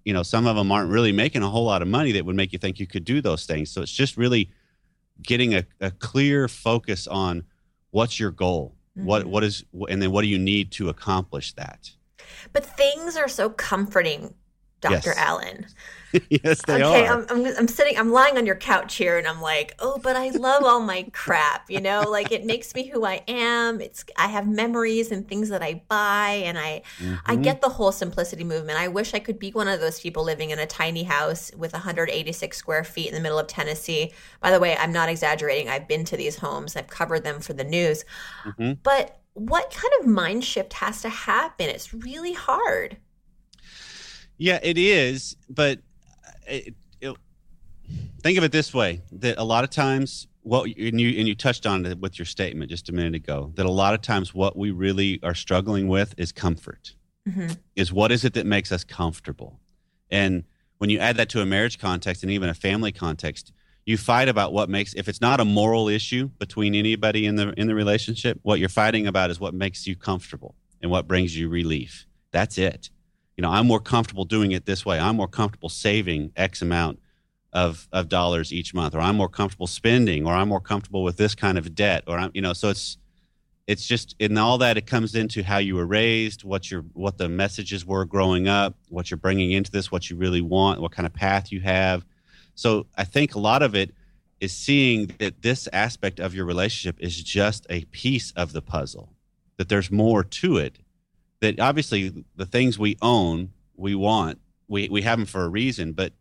you 0.05 0.13
know, 0.13 0.23
some 0.23 0.45
of 0.45 0.55
them 0.55 0.71
aren't 0.71 0.91
really 0.91 1.11
making 1.11 1.41
a 1.41 1.49
whole 1.49 1.65
lot 1.65 1.81
of 1.81 1.87
money 1.87 2.11
that 2.13 2.25
would 2.25 2.35
make 2.35 2.53
you 2.53 2.59
think 2.59 2.79
you 2.79 2.85
could 2.85 3.03
do 3.03 3.21
those 3.21 3.45
things. 3.45 3.71
So 3.71 3.81
it's 3.81 3.91
just 3.91 4.15
really 4.17 4.51
getting 5.23 5.55
a, 5.55 5.65
a 5.81 5.89
clear 5.89 6.47
focus 6.47 7.07
on 7.07 7.43
what's 7.89 8.19
your 8.19 8.29
goal, 8.31 8.75
mm-hmm. 8.95 9.07
what 9.07 9.25
what 9.25 9.43
is, 9.43 9.65
and 9.89 10.01
then 10.01 10.11
what 10.11 10.21
do 10.21 10.27
you 10.27 10.37
need 10.37 10.71
to 10.73 10.89
accomplish 10.89 11.53
that. 11.53 11.91
But 12.53 12.65
things 12.65 13.17
are 13.17 13.27
so 13.27 13.49
comforting 13.49 14.35
Dr. 14.89 15.09
Yes. 15.09 15.17
Allen. 15.17 15.65
yes, 16.29 16.61
they 16.65 16.83
okay, 16.83 17.07
are. 17.07 17.25
I'm, 17.29 17.45
I'm, 17.45 17.53
I'm, 17.57 17.67
sitting, 17.67 17.97
I'm 17.97 18.11
lying 18.11 18.37
on 18.37 18.45
your 18.45 18.55
couch 18.55 18.95
here, 18.95 19.17
and 19.17 19.27
I'm 19.27 19.41
like, 19.41 19.75
oh, 19.79 19.99
but 20.01 20.15
I 20.15 20.29
love 20.29 20.63
all 20.63 20.79
my 20.79 21.07
crap. 21.11 21.69
You 21.69 21.81
know, 21.81 22.01
like 22.01 22.31
it 22.31 22.45
makes 22.45 22.73
me 22.73 22.87
who 22.87 23.05
I 23.05 23.23
am. 23.27 23.81
It's 23.81 24.05
I 24.15 24.27
have 24.27 24.47
memories 24.47 25.11
and 25.11 25.27
things 25.27 25.49
that 25.49 25.61
I 25.61 25.81
buy, 25.89 26.43
and 26.45 26.57
I 26.57 26.83
mm-hmm. 26.99 27.15
I 27.25 27.35
get 27.35 27.61
the 27.61 27.69
whole 27.69 27.91
simplicity 27.91 28.43
movement. 28.43 28.79
I 28.79 28.87
wish 28.87 29.13
I 29.13 29.19
could 29.19 29.39
be 29.39 29.51
one 29.51 29.67
of 29.67 29.79
those 29.79 29.99
people 29.99 30.23
living 30.23 30.51
in 30.51 30.59
a 30.59 30.67
tiny 30.67 31.03
house 31.03 31.51
with 31.57 31.73
186 31.73 32.55
square 32.55 32.83
feet 32.83 33.07
in 33.07 33.13
the 33.15 33.21
middle 33.21 33.39
of 33.39 33.47
Tennessee. 33.47 34.13
By 34.39 34.51
the 34.51 34.59
way, 34.59 34.77
I'm 34.77 34.93
not 34.93 35.09
exaggerating. 35.09 35.69
I've 35.69 35.87
been 35.87 36.05
to 36.05 36.17
these 36.17 36.37
homes. 36.37 36.75
I've 36.75 36.87
covered 36.87 37.23
them 37.23 37.39
for 37.39 37.53
the 37.53 37.63
news. 37.63 38.05
Mm-hmm. 38.45 38.73
But 38.83 39.19
what 39.33 39.69
kind 39.69 39.93
of 39.99 40.07
mind 40.07 40.43
shift 40.45 40.73
has 40.73 41.01
to 41.01 41.09
happen? 41.09 41.69
It's 41.69 41.93
really 41.93 42.33
hard. 42.33 42.97
Yeah, 44.37 44.59
it 44.61 44.77
is, 44.77 45.37
but 45.49 45.79
it, 46.47 46.75
it, 46.99 47.15
think 48.21 48.37
of 48.37 48.43
it 48.43 48.51
this 48.51 48.73
way: 48.73 49.01
that 49.13 49.37
a 49.37 49.43
lot 49.43 49.63
of 49.63 49.69
times, 49.69 50.27
what 50.41 50.65
and 50.65 50.99
you 50.99 51.17
and 51.19 51.27
you 51.27 51.35
touched 51.35 51.65
on 51.65 51.85
it 51.85 51.99
with 51.99 52.19
your 52.19 52.25
statement 52.25 52.69
just 52.69 52.89
a 52.89 52.91
minute 52.91 53.15
ago, 53.15 53.51
that 53.55 53.65
a 53.65 53.71
lot 53.71 53.93
of 53.93 54.01
times 54.01 54.33
what 54.33 54.57
we 54.57 54.71
really 54.71 55.19
are 55.23 55.35
struggling 55.35 55.87
with 55.87 56.13
is 56.17 56.31
comfort. 56.31 56.93
Mm-hmm. 57.27 57.53
Is 57.75 57.93
what 57.93 58.11
is 58.11 58.25
it 58.25 58.33
that 58.33 58.45
makes 58.45 58.71
us 58.71 58.83
comfortable? 58.83 59.59
And 60.11 60.43
when 60.77 60.89
you 60.89 60.99
add 60.99 61.17
that 61.17 61.29
to 61.29 61.41
a 61.41 61.45
marriage 61.45 61.79
context 61.79 62.21
and 62.21 62.31
even 62.31 62.49
a 62.49 62.53
family 62.53 62.91
context, 62.91 63.53
you 63.85 63.97
fight 63.97 64.27
about 64.27 64.51
what 64.51 64.69
makes 64.69 64.93
if 64.95 65.07
it's 65.07 65.21
not 65.21 65.39
a 65.39 65.45
moral 65.45 65.87
issue 65.87 66.29
between 66.39 66.75
anybody 66.75 67.25
in 67.25 67.37
the 67.37 67.53
in 67.53 67.67
the 67.67 67.75
relationship, 67.75 68.39
what 68.43 68.59
you're 68.59 68.67
fighting 68.67 69.07
about 69.07 69.31
is 69.31 69.39
what 69.39 69.53
makes 69.53 69.87
you 69.87 69.95
comfortable 69.95 70.55
and 70.81 70.91
what 70.91 71.07
brings 71.07 71.37
you 71.37 71.47
relief. 71.47 72.05
That's 72.31 72.57
it 72.57 72.89
you 73.37 73.41
know, 73.41 73.49
I'm 73.49 73.67
more 73.67 73.79
comfortable 73.79 74.25
doing 74.25 74.51
it 74.51 74.65
this 74.65 74.85
way. 74.85 74.99
I'm 74.99 75.17
more 75.17 75.27
comfortable 75.27 75.69
saving 75.69 76.31
X 76.35 76.61
amount 76.61 76.99
of, 77.51 77.87
of 77.91 78.09
dollars 78.09 78.53
each 78.53 78.73
month, 78.73 78.95
or 78.95 78.99
I'm 78.99 79.15
more 79.15 79.29
comfortable 79.29 79.67
spending, 79.67 80.25
or 80.25 80.33
I'm 80.33 80.49
more 80.49 80.61
comfortable 80.61 81.03
with 81.03 81.17
this 81.17 81.35
kind 81.35 81.57
of 81.57 81.73
debt, 81.75 82.03
or 82.07 82.17
I'm, 82.17 82.31
you 82.33 82.41
know, 82.41 82.53
so 82.53 82.69
it's, 82.69 82.97
it's 83.67 83.85
just 83.85 84.15
in 84.19 84.37
all 84.37 84.57
that 84.59 84.77
it 84.77 84.85
comes 84.85 85.15
into 85.15 85.41
how 85.41 85.57
you 85.57 85.75
were 85.75 85.85
raised, 85.85 86.43
what 86.43 86.69
your, 86.69 86.81
what 86.93 87.17
the 87.17 87.27
messages 87.27 87.85
were 87.85 88.05
growing 88.05 88.47
up, 88.47 88.75
what 88.89 89.09
you're 89.09 89.17
bringing 89.17 89.51
into 89.53 89.71
this, 89.71 89.91
what 89.91 90.09
you 90.09 90.15
really 90.15 90.41
want, 90.41 90.81
what 90.81 90.91
kind 90.91 91.05
of 91.05 91.13
path 91.13 91.51
you 91.51 91.61
have. 91.61 92.05
So 92.53 92.87
I 92.95 93.05
think 93.05 93.35
a 93.35 93.39
lot 93.39 93.63
of 93.63 93.73
it 93.73 93.93
is 94.39 94.53
seeing 94.53 95.07
that 95.19 95.41
this 95.41 95.67
aspect 95.73 96.19
of 96.19 96.35
your 96.35 96.45
relationship 96.45 96.97
is 96.99 97.21
just 97.21 97.65
a 97.69 97.85
piece 97.85 98.31
of 98.31 98.53
the 98.53 98.61
puzzle, 98.61 99.09
that 99.57 99.69
there's 99.69 99.89
more 99.89 100.23
to 100.23 100.57
it 100.57 100.77
that 101.45 101.59
obviously 101.59 102.25
the 102.35 102.45
things 102.45 102.79
we 102.79 102.97
own, 103.01 103.51
we 103.75 103.93
want, 103.93 104.39
we, 104.67 104.89
we 104.89 105.03
have 105.03 105.19
them 105.19 105.27
for 105.27 105.43
a 105.43 105.49
reason, 105.49 105.93
but 105.93 106.11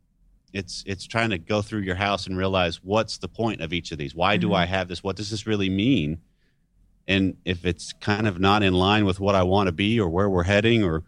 it's 0.53 0.85
it's 0.87 1.07
trying 1.07 1.31
to 1.31 1.39
go 1.39 1.63
through 1.63 1.81
your 1.81 1.97
house 1.97 2.27
and 2.27 2.37
realize 2.37 2.77
what's 2.85 3.19
the 3.19 3.27
point 3.27 3.61
of 3.61 3.73
each 3.73 3.91
of 3.91 3.99
these. 3.99 4.15
Why 4.15 4.35
mm-hmm. 4.35 4.49
do 4.49 4.55
I 4.55 4.67
have 4.67 4.87
this? 4.87 5.03
What 5.03 5.17
does 5.17 5.31
this 5.31 5.47
really 5.47 5.71
mean? 5.71 6.19
And 7.09 7.37
if 7.45 7.65
it's 7.65 7.93
kind 7.95 8.29
of 8.29 8.39
not 8.39 8.63
in 8.63 8.73
line 8.75 9.05
with 9.05 9.19
what 9.19 9.35
I 9.35 9.43
want 9.43 9.67
to 9.67 9.73
be 9.73 9.99
or 9.99 10.09
where 10.09 10.29
we're 10.29 10.45
heading 10.45 10.85
or 10.85 11.03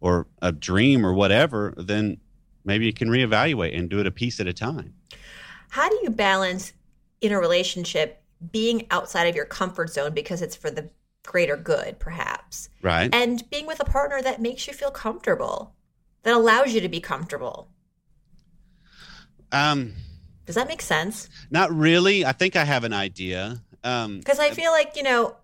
or 0.00 0.26
a 0.42 0.52
dream 0.52 1.06
or 1.06 1.14
whatever, 1.14 1.74
then 1.76 2.18
maybe 2.64 2.86
you 2.86 2.92
can 2.92 3.08
reevaluate 3.08 3.76
and 3.76 3.88
do 3.88 4.00
it 4.00 4.06
a 4.06 4.10
piece 4.10 4.40
at 4.40 4.46
a 4.46 4.52
time. 4.52 4.94
How 5.70 5.88
do 5.88 5.98
you 6.02 6.10
balance 6.10 6.72
in 7.20 7.32
a 7.32 7.38
relationship 7.38 8.22
being 8.50 8.86
outside 8.90 9.24
of 9.24 9.36
your 9.36 9.44
comfort 9.44 9.90
zone 9.90 10.12
because 10.12 10.42
it's 10.42 10.56
for 10.56 10.70
the 10.70 10.90
greater 11.24 11.56
good, 11.56 11.98
perhaps? 11.98 12.68
Right. 12.82 13.14
And 13.14 13.48
being 13.50 13.66
with 13.66 13.80
a 13.80 13.84
partner 13.84 14.22
that 14.22 14.40
makes 14.40 14.66
you 14.66 14.72
feel 14.72 14.90
comfortable, 14.90 15.74
that 16.22 16.34
allows 16.34 16.72
you 16.74 16.80
to 16.80 16.88
be 16.88 17.00
comfortable. 17.00 17.68
Um, 19.52 19.94
Does 20.46 20.54
that 20.54 20.68
make 20.68 20.82
sense? 20.82 21.28
not 21.50 21.72
really. 21.72 22.24
I 22.24 22.32
think 22.32 22.56
I 22.56 22.64
have 22.64 22.84
an 22.84 22.92
idea. 22.92 23.62
Um, 23.82 24.18
Because 24.18 24.38
I 24.38 24.50
feel 24.50 24.70
like, 24.70 24.96
you 24.96 25.02
know, 25.02 25.36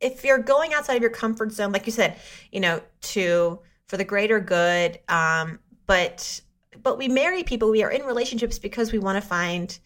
if 0.00 0.24
you're 0.24 0.38
going 0.38 0.74
outside 0.74 0.96
of 0.96 1.02
your 1.02 1.10
comfort 1.10 1.52
zone, 1.52 1.72
like 1.72 1.86
you 1.86 1.92
said, 1.92 2.18
you 2.52 2.60
know, 2.60 2.80
to 3.00 3.60
for 3.86 3.96
the 3.96 4.04
greater 4.04 4.40
good, 4.40 4.98
um, 5.08 5.58
but 5.86 6.40
but 6.82 6.98
we 6.98 7.08
marry 7.08 7.42
people, 7.44 7.70
we 7.70 7.82
are 7.82 7.90
in 7.90 8.02
relationships 8.02 8.58
because 8.58 8.92
we 8.92 8.98
want 8.98 9.22
to 9.22 9.26
find 9.26 9.78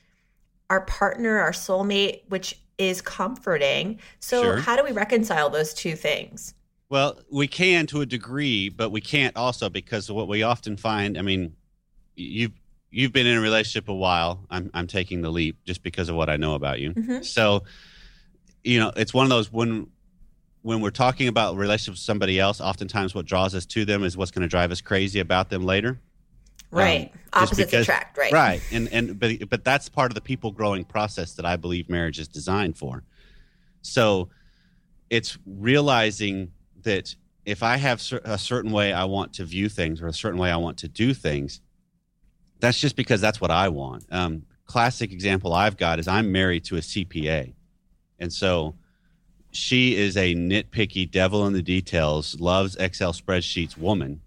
our 0.70 0.80
partner, 0.82 1.38
our 1.38 1.52
soulmate, 1.52 2.22
which 2.28 2.58
is 2.78 3.02
comforting. 3.02 3.98
So 4.20 4.42
Sure. 4.42 4.56
how 4.56 4.76
do 4.76 4.84
we 4.84 4.92
reconcile 4.92 5.50
those 5.50 5.74
two 5.74 5.96
things? 5.96 6.54
Well, 6.88 7.20
we 7.30 7.46
can 7.48 7.86
to 7.88 8.00
a 8.00 8.06
degree, 8.06 8.70
but 8.70 8.90
we 8.90 9.00
can't 9.00 9.36
also 9.36 9.68
because 9.68 10.10
what 10.10 10.28
we 10.28 10.42
often 10.42 10.76
find. 10.76 11.18
I 11.18 11.22
mean, 11.22 11.54
you've 12.16 12.52
you've 12.90 13.12
been 13.12 13.26
in 13.26 13.36
a 13.36 13.40
relationship 13.40 13.88
a 13.88 13.94
while. 13.94 14.46
I'm 14.48 14.70
I'm 14.72 14.86
taking 14.86 15.20
the 15.20 15.30
leap 15.30 15.58
just 15.66 15.82
because 15.82 16.08
of 16.08 16.16
what 16.16 16.30
I 16.30 16.36
know 16.36 16.54
about 16.54 16.80
you. 16.80 16.94
Mhm. 16.94 17.22
So, 17.24 17.64
you 18.64 18.78
know, 18.78 18.90
it's 18.96 19.12
one 19.12 19.24
of 19.24 19.30
those 19.30 19.52
when 19.52 19.88
when 20.62 20.80
we're 20.80 20.90
talking 20.90 21.28
about 21.28 21.56
relationships 21.56 21.98
with 22.00 22.04
somebody 22.04 22.40
else. 22.40 22.60
Oftentimes, 22.60 23.14
what 23.14 23.26
draws 23.26 23.54
us 23.54 23.66
to 23.66 23.84
them 23.84 24.02
is 24.02 24.16
what's 24.16 24.30
going 24.30 24.42
to 24.42 24.48
drive 24.48 24.70
us 24.72 24.80
crazy 24.80 25.20
about 25.20 25.50
them 25.50 25.64
later. 25.64 26.00
Right. 26.70 27.10
just 27.12 27.34
Opposites 27.34 27.70
because- 27.70 27.82
attract, 27.86 28.18
right? 28.18 28.32
Right. 28.32 28.62
And 28.72 28.88
and 28.92 29.18
but 29.18 29.48
but 29.48 29.64
that's 29.64 29.88
part 29.88 30.10
of 30.10 30.14
the 30.14 30.20
people 30.20 30.50
growing 30.50 30.84
process 30.84 31.34
that 31.34 31.46
I 31.46 31.56
believe 31.56 31.88
marriage 31.88 32.18
is 32.18 32.28
designed 32.28 32.76
for. 32.76 33.02
So 33.82 34.28
it's 35.10 35.38
realizing 35.46 36.52
that 36.82 37.14
if 37.46 37.62
I 37.62 37.76
have 37.78 38.02
a 38.24 38.36
certain 38.36 38.70
way 38.72 38.92
I 38.92 39.04
want 39.04 39.32
to 39.34 39.44
view 39.44 39.68
things 39.70 40.02
or 40.02 40.06
a 40.08 40.12
certain 40.12 40.38
way 40.38 40.50
I 40.50 40.56
want 40.58 40.76
to 40.78 40.88
do 40.88 41.14
things, 41.14 41.60
that's 42.60 42.78
just 42.78 42.96
because 42.96 43.20
that's 43.20 43.40
what 43.40 43.50
I 43.50 43.68
want. 43.70 44.04
Um, 44.10 44.42
classic 44.66 45.12
example 45.12 45.54
I've 45.54 45.78
got 45.78 45.98
is 45.98 46.06
I'm 46.08 46.30
married 46.30 46.64
to 46.64 46.76
a 46.76 46.80
CPA, 46.80 47.54
and 48.18 48.30
so 48.30 48.74
she 49.50 49.96
is 49.96 50.18
a 50.18 50.34
nitpicky 50.34 51.10
devil 51.10 51.46
in 51.46 51.54
the 51.54 51.62
details, 51.62 52.38
loves 52.38 52.76
Excel 52.76 53.14
spreadsheets 53.14 53.78
woman, 53.78 54.20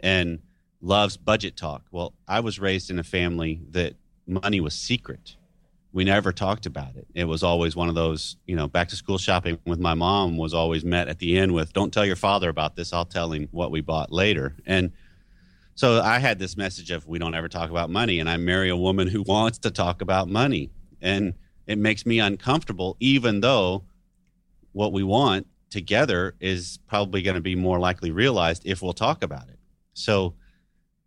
and 0.00 0.40
loves 0.84 1.16
budget 1.16 1.56
talk. 1.56 1.82
Well, 1.90 2.12
I 2.28 2.40
was 2.40 2.60
raised 2.60 2.90
in 2.90 2.98
a 2.98 3.04
family 3.04 3.60
that 3.70 3.94
money 4.26 4.60
was 4.60 4.74
secret. 4.74 5.36
We 5.92 6.04
never 6.04 6.30
talked 6.30 6.66
about 6.66 6.96
it. 6.96 7.06
It 7.14 7.24
was 7.24 7.42
always 7.42 7.74
one 7.74 7.88
of 7.88 7.94
those, 7.94 8.36
you 8.46 8.54
know, 8.54 8.68
back 8.68 8.88
to 8.88 8.96
school 8.96 9.16
shopping 9.16 9.58
with 9.64 9.78
my 9.78 9.94
mom 9.94 10.36
was 10.36 10.52
always 10.52 10.84
met 10.84 11.08
at 11.08 11.18
the 11.20 11.38
end 11.38 11.54
with, 11.54 11.72
don't 11.72 11.92
tell 11.92 12.04
your 12.04 12.16
father 12.16 12.48
about 12.48 12.76
this. 12.76 12.92
I'll 12.92 13.06
tell 13.06 13.32
him 13.32 13.48
what 13.50 13.70
we 13.70 13.80
bought 13.80 14.12
later. 14.12 14.56
And 14.66 14.92
so 15.74 16.02
I 16.02 16.18
had 16.18 16.38
this 16.38 16.56
message 16.56 16.90
of, 16.90 17.06
we 17.06 17.18
don't 17.18 17.34
ever 17.34 17.48
talk 17.48 17.70
about 17.70 17.90
money. 17.90 18.20
And 18.20 18.28
I 18.28 18.36
marry 18.36 18.68
a 18.68 18.76
woman 18.76 19.08
who 19.08 19.22
wants 19.26 19.58
to 19.60 19.70
talk 19.70 20.02
about 20.02 20.28
money. 20.28 20.70
And 21.00 21.34
it 21.66 21.78
makes 21.78 22.04
me 22.04 22.18
uncomfortable, 22.18 22.96
even 23.00 23.40
though 23.40 23.84
what 24.72 24.92
we 24.92 25.02
want 25.02 25.46
together 25.70 26.34
is 26.40 26.78
probably 26.88 27.22
going 27.22 27.36
to 27.36 27.40
be 27.40 27.54
more 27.54 27.78
likely 27.78 28.10
realized 28.10 28.62
if 28.66 28.82
we'll 28.82 28.92
talk 28.92 29.22
about 29.22 29.48
it. 29.48 29.58
So, 29.94 30.34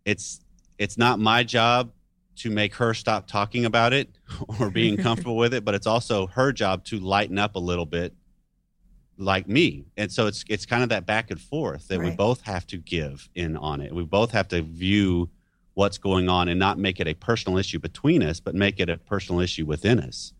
it's 0.08 0.40
it's 0.78 0.96
not 0.96 1.18
my 1.18 1.42
job 1.42 1.92
to 2.36 2.50
make 2.50 2.74
her 2.74 2.94
stop 2.94 3.26
talking 3.26 3.64
about 3.64 3.92
it 3.92 4.08
or 4.60 4.70
being 4.70 4.96
comfortable 4.96 5.36
with 5.36 5.52
it 5.52 5.64
but 5.64 5.74
it's 5.74 5.86
also 5.86 6.26
her 6.28 6.52
job 6.52 6.84
to 6.84 6.98
lighten 6.98 7.38
up 7.38 7.56
a 7.56 7.58
little 7.58 7.86
bit 7.86 8.14
like 9.20 9.48
me. 9.48 9.84
And 9.96 10.12
so 10.12 10.28
it's 10.28 10.44
it's 10.48 10.64
kind 10.64 10.84
of 10.84 10.90
that 10.90 11.04
back 11.04 11.32
and 11.32 11.40
forth 11.40 11.88
that 11.88 11.98
we 12.00 12.10
both 12.10 12.42
have 12.42 12.64
to 12.68 12.76
give 12.76 13.28
in 13.34 13.56
on 13.56 13.80
it. 13.80 13.92
We 13.92 14.04
both 14.04 14.30
have 14.30 14.46
to 14.48 14.62
view 14.62 15.28
what's 15.78 15.96
going 15.96 16.28
on 16.28 16.48
and 16.48 16.58
not 16.58 16.76
make 16.76 16.98
it 16.98 17.06
a 17.06 17.14
personal 17.14 17.56
issue 17.56 17.78
between 17.78 18.20
us 18.20 18.40
but 18.40 18.52
make 18.52 18.80
it 18.80 18.88
a 18.88 18.98
personal 18.98 19.40
issue 19.40 19.64
within 19.64 20.00
us 20.00 20.32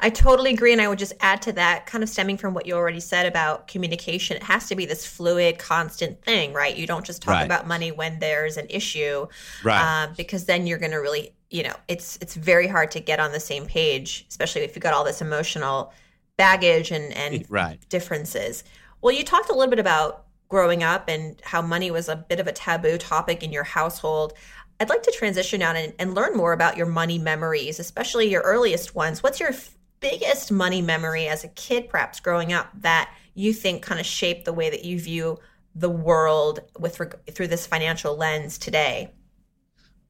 I 0.00 0.10
totally 0.10 0.52
agree. 0.52 0.72
And 0.72 0.80
I 0.80 0.88
would 0.88 0.98
just 0.98 1.14
add 1.20 1.42
to 1.42 1.52
that, 1.52 1.86
kind 1.86 2.04
of 2.04 2.10
stemming 2.10 2.36
from 2.36 2.54
what 2.54 2.66
you 2.66 2.74
already 2.74 3.00
said 3.00 3.26
about 3.26 3.68
communication, 3.68 4.36
it 4.36 4.42
has 4.42 4.66
to 4.68 4.74
be 4.76 4.86
this 4.86 5.06
fluid, 5.06 5.58
constant 5.58 6.22
thing, 6.22 6.52
right? 6.52 6.76
You 6.76 6.86
don't 6.86 7.04
just 7.04 7.22
talk 7.22 7.32
Right. 7.32 7.44
about 7.44 7.66
money 7.66 7.92
when 7.92 8.18
there's 8.18 8.56
an 8.56 8.66
issue, 8.70 9.26
right 9.62 10.04
um, 10.08 10.14
because 10.16 10.44
then 10.44 10.66
you're 10.66 10.78
going 10.78 10.92
to 10.92 10.98
really, 10.98 11.32
you 11.50 11.62
know, 11.62 11.74
it's 11.88 12.18
it's 12.20 12.34
very 12.34 12.66
hard 12.66 12.90
to 12.92 13.00
get 13.00 13.20
on 13.20 13.32
the 13.32 13.40
same 13.40 13.66
page, 13.66 14.26
especially 14.28 14.62
if 14.62 14.76
you've 14.76 14.82
got 14.82 14.94
all 14.94 15.04
this 15.04 15.20
emotional 15.20 15.92
baggage 16.36 16.90
and 16.90 17.12
and 17.14 17.46
right 17.48 17.78
differences. 17.88 18.64
Well, 19.00 19.14
you 19.14 19.24
talked 19.24 19.48
a 19.50 19.54
little 19.54 19.70
bit 19.70 19.78
about 19.78 20.24
growing 20.48 20.82
up 20.82 21.08
and 21.08 21.40
how 21.44 21.60
money 21.62 21.90
was 21.90 22.08
a 22.08 22.16
bit 22.16 22.38
of 22.40 22.46
a 22.46 22.52
taboo 22.52 22.98
topic 22.98 23.42
in 23.42 23.52
your 23.52 23.64
household. 23.64 24.32
I'd 24.78 24.88
like 24.90 25.02
to 25.04 25.10
transition 25.10 25.62
out 25.62 25.74
and, 25.76 25.94
and 25.98 26.14
learn 26.14 26.36
more 26.36 26.52
about 26.52 26.76
your 26.76 26.86
money 26.86 27.18
memories, 27.18 27.80
especially 27.80 28.28
your 28.30 28.42
earliest 28.42 28.94
ones. 28.94 29.22
What's 29.22 29.40
your 29.40 29.48
f- 29.50 29.75
biggest 30.00 30.52
money 30.52 30.82
memory 30.82 31.26
as 31.28 31.44
a 31.44 31.48
kid, 31.48 31.88
perhaps 31.88 32.20
growing 32.20 32.52
up, 32.52 32.70
that 32.80 33.10
you 33.34 33.52
think 33.52 33.82
kind 33.82 34.00
of 34.00 34.06
shaped 34.06 34.44
the 34.44 34.52
way 34.52 34.70
that 34.70 34.84
you 34.84 35.00
view 35.00 35.38
the 35.74 35.90
world 35.90 36.60
with 36.78 37.00
through 37.30 37.48
this 37.48 37.66
financial 37.66 38.16
lens 38.16 38.58
today? 38.58 39.10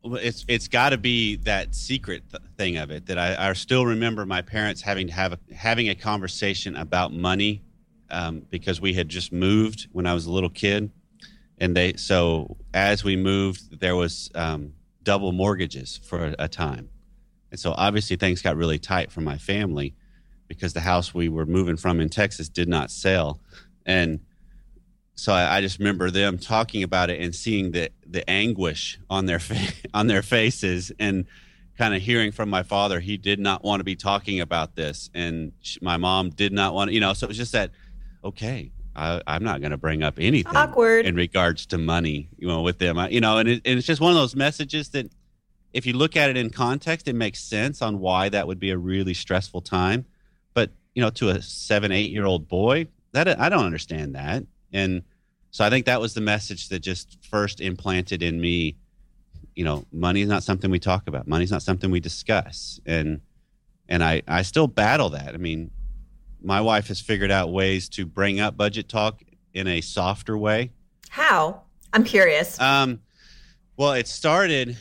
Well, 0.02 0.20
it's 0.22 0.44
it's 0.46 0.68
got 0.68 0.90
to 0.90 0.98
be 0.98 1.36
that 1.38 1.74
secret 1.74 2.22
th- 2.30 2.42
thing 2.56 2.76
of 2.76 2.90
it 2.92 3.06
that 3.06 3.18
I, 3.18 3.48
I 3.48 3.52
still 3.54 3.84
remember 3.84 4.24
my 4.24 4.40
parents 4.40 4.80
having 4.80 5.08
to 5.08 5.12
have 5.12 5.32
a, 5.32 5.38
having 5.52 5.88
a 5.88 5.96
conversation 5.96 6.76
about 6.76 7.12
money 7.12 7.62
um, 8.10 8.42
because 8.48 8.80
we 8.80 8.94
had 8.94 9.08
just 9.08 9.32
moved 9.32 9.88
when 9.90 10.06
I 10.06 10.14
was 10.14 10.26
a 10.26 10.30
little 10.30 10.50
kid, 10.50 10.92
and 11.58 11.76
they 11.76 11.94
so 11.94 12.56
as 12.72 13.02
we 13.02 13.16
moved 13.16 13.80
there 13.80 13.96
was 13.96 14.30
um, 14.36 14.74
double 15.02 15.32
mortgages 15.32 15.98
for 16.04 16.26
a, 16.26 16.36
a 16.40 16.48
time, 16.48 16.88
and 17.56 17.60
so 17.60 17.72
obviously 17.78 18.16
things 18.16 18.42
got 18.42 18.54
really 18.54 18.78
tight 18.78 19.10
for 19.10 19.22
my 19.22 19.38
family 19.38 19.94
because 20.46 20.74
the 20.74 20.80
house 20.80 21.14
we 21.14 21.30
were 21.30 21.46
moving 21.46 21.78
from 21.78 22.02
in 22.02 22.10
Texas 22.10 22.50
did 22.50 22.68
not 22.68 22.90
sell, 22.90 23.40
and 23.86 24.20
so 25.14 25.32
I, 25.32 25.56
I 25.56 25.60
just 25.62 25.78
remember 25.78 26.10
them 26.10 26.36
talking 26.36 26.82
about 26.82 27.08
it 27.08 27.18
and 27.18 27.34
seeing 27.34 27.70
the 27.70 27.88
the 28.06 28.28
anguish 28.28 28.98
on 29.08 29.24
their 29.24 29.38
fa- 29.48 29.72
on 29.94 30.06
their 30.06 30.20
faces 30.20 30.92
and 30.98 31.24
kind 31.78 31.94
of 31.94 32.02
hearing 32.02 32.30
from 32.30 32.50
my 32.50 32.62
father 32.62 33.00
he 33.00 33.16
did 33.16 33.38
not 33.38 33.64
want 33.64 33.80
to 33.80 33.84
be 33.84 33.96
talking 33.96 34.40
about 34.40 34.76
this. 34.76 35.08
And 35.14 35.52
sh- 35.62 35.78
my 35.80 35.96
mom 35.96 36.28
did 36.28 36.52
not 36.52 36.74
want 36.74 36.90
to 36.90 36.94
you 36.94 37.00
know 37.00 37.14
so 37.14 37.24
it 37.24 37.28
was 37.28 37.38
just 37.38 37.52
that 37.52 37.70
okay 38.22 38.70
I, 38.94 39.20
i'm 39.26 39.44
not 39.44 39.60
going 39.60 39.72
to 39.72 39.76
bring 39.76 40.02
up 40.02 40.14
anything 40.18 40.56
Awkward. 40.56 41.06
in 41.06 41.14
regards 41.16 41.64
to 41.66 41.78
money 41.78 42.28
you 42.36 42.48
know 42.48 42.60
with 42.60 42.78
them. 42.78 42.98
I, 42.98 43.08
you 43.08 43.20
know 43.22 43.38
and, 43.38 43.48
it, 43.48 43.62
and 43.64 43.78
it's 43.78 43.86
just 43.86 44.02
one 44.02 44.10
of 44.10 44.18
those 44.18 44.36
messages 44.36 44.90
that 44.90 45.10
if 45.72 45.84
you 45.86 45.92
look 45.92 46.16
at 46.16 46.30
it 46.30 46.36
in 46.36 46.50
context 46.50 47.08
it 47.08 47.14
makes 47.14 47.40
sense 47.40 47.82
on 47.82 47.98
why 47.98 48.28
that 48.28 48.46
would 48.46 48.58
be 48.58 48.70
a 48.70 48.78
really 48.78 49.14
stressful 49.14 49.60
time 49.60 50.04
but 50.54 50.70
you 50.94 51.02
know 51.02 51.10
to 51.10 51.28
a 51.28 51.42
seven 51.42 51.92
eight 51.92 52.10
year 52.10 52.24
old 52.24 52.48
boy 52.48 52.86
that 53.12 53.28
i 53.40 53.48
don't 53.48 53.64
understand 53.64 54.14
that 54.14 54.42
and 54.72 55.02
so 55.50 55.64
i 55.64 55.70
think 55.70 55.86
that 55.86 56.00
was 56.00 56.14
the 56.14 56.20
message 56.20 56.68
that 56.68 56.80
just 56.80 57.18
first 57.24 57.60
implanted 57.60 58.22
in 58.22 58.40
me 58.40 58.76
you 59.54 59.64
know 59.64 59.84
money 59.92 60.22
is 60.22 60.28
not 60.28 60.42
something 60.42 60.70
we 60.70 60.78
talk 60.78 61.06
about 61.08 61.26
Money 61.26 61.44
is 61.44 61.50
not 61.50 61.62
something 61.62 61.90
we 61.90 62.00
discuss 62.00 62.80
and 62.86 63.20
and 63.88 64.02
i 64.04 64.22
i 64.28 64.42
still 64.42 64.66
battle 64.66 65.10
that 65.10 65.34
i 65.34 65.36
mean 65.38 65.70
my 66.42 66.60
wife 66.60 66.88
has 66.88 67.00
figured 67.00 67.30
out 67.30 67.50
ways 67.52 67.88
to 67.88 68.06
bring 68.06 68.38
up 68.40 68.56
budget 68.56 68.88
talk 68.88 69.22
in 69.54 69.66
a 69.66 69.80
softer 69.80 70.36
way 70.36 70.70
How? 71.08 71.62
I'm 71.92 72.04
curious. 72.04 72.60
um, 72.60 73.00
well, 73.78 73.92
it 73.92 74.06
started. 74.08 74.76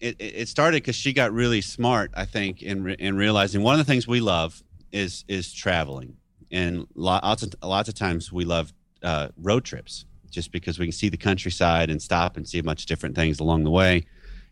It, 0.00 0.16
it 0.18 0.48
started 0.48 0.82
because 0.82 0.96
she 0.96 1.12
got 1.12 1.32
really 1.32 1.60
smart, 1.60 2.10
I 2.14 2.24
think, 2.24 2.62
in 2.62 2.88
in 2.90 3.16
realizing 3.16 3.62
one 3.62 3.78
of 3.78 3.86
the 3.86 3.90
things 3.90 4.06
we 4.06 4.20
love 4.20 4.62
is 4.92 5.24
is 5.28 5.52
traveling, 5.52 6.16
and 6.50 6.86
lots 6.94 7.42
of 7.42 7.54
lots 7.62 7.88
of 7.88 7.94
times 7.94 8.32
we 8.32 8.44
love 8.44 8.72
uh, 9.02 9.28
road 9.36 9.64
trips, 9.64 10.04
just 10.30 10.52
because 10.52 10.78
we 10.78 10.86
can 10.86 10.92
see 10.92 11.08
the 11.08 11.16
countryside 11.16 11.90
and 11.90 12.00
stop 12.00 12.36
and 12.36 12.46
see 12.46 12.58
a 12.58 12.62
bunch 12.62 12.82
of 12.82 12.86
different 12.88 13.14
things 13.14 13.40
along 13.40 13.64
the 13.64 13.70
way. 13.70 14.04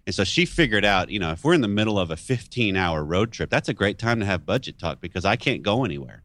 And 0.07 0.15
so 0.15 0.25
she 0.25 0.45
figured 0.45 0.85
out, 0.85 1.09
you 1.09 1.19
know, 1.19 1.33
if 1.33 1.45
we're 1.45 1.55
in 1.55 1.63
the 1.63 1.69
middle 1.69 1.99
of 1.99 2.11
a 2.11 2.17
15 2.17 2.77
hour 2.77 3.03
road 3.05 3.33
trip, 3.33 3.51
that's 3.51 3.69
a 3.69 3.75
great 3.75 3.99
time 3.99 4.21
to 4.21 4.27
have 4.27 4.45
budget 4.45 4.79
talk 4.79 5.01
because 5.01 5.25
I 5.25 5.37
can't 5.37 5.63
go 5.63 5.85
anywhere. 5.85 6.23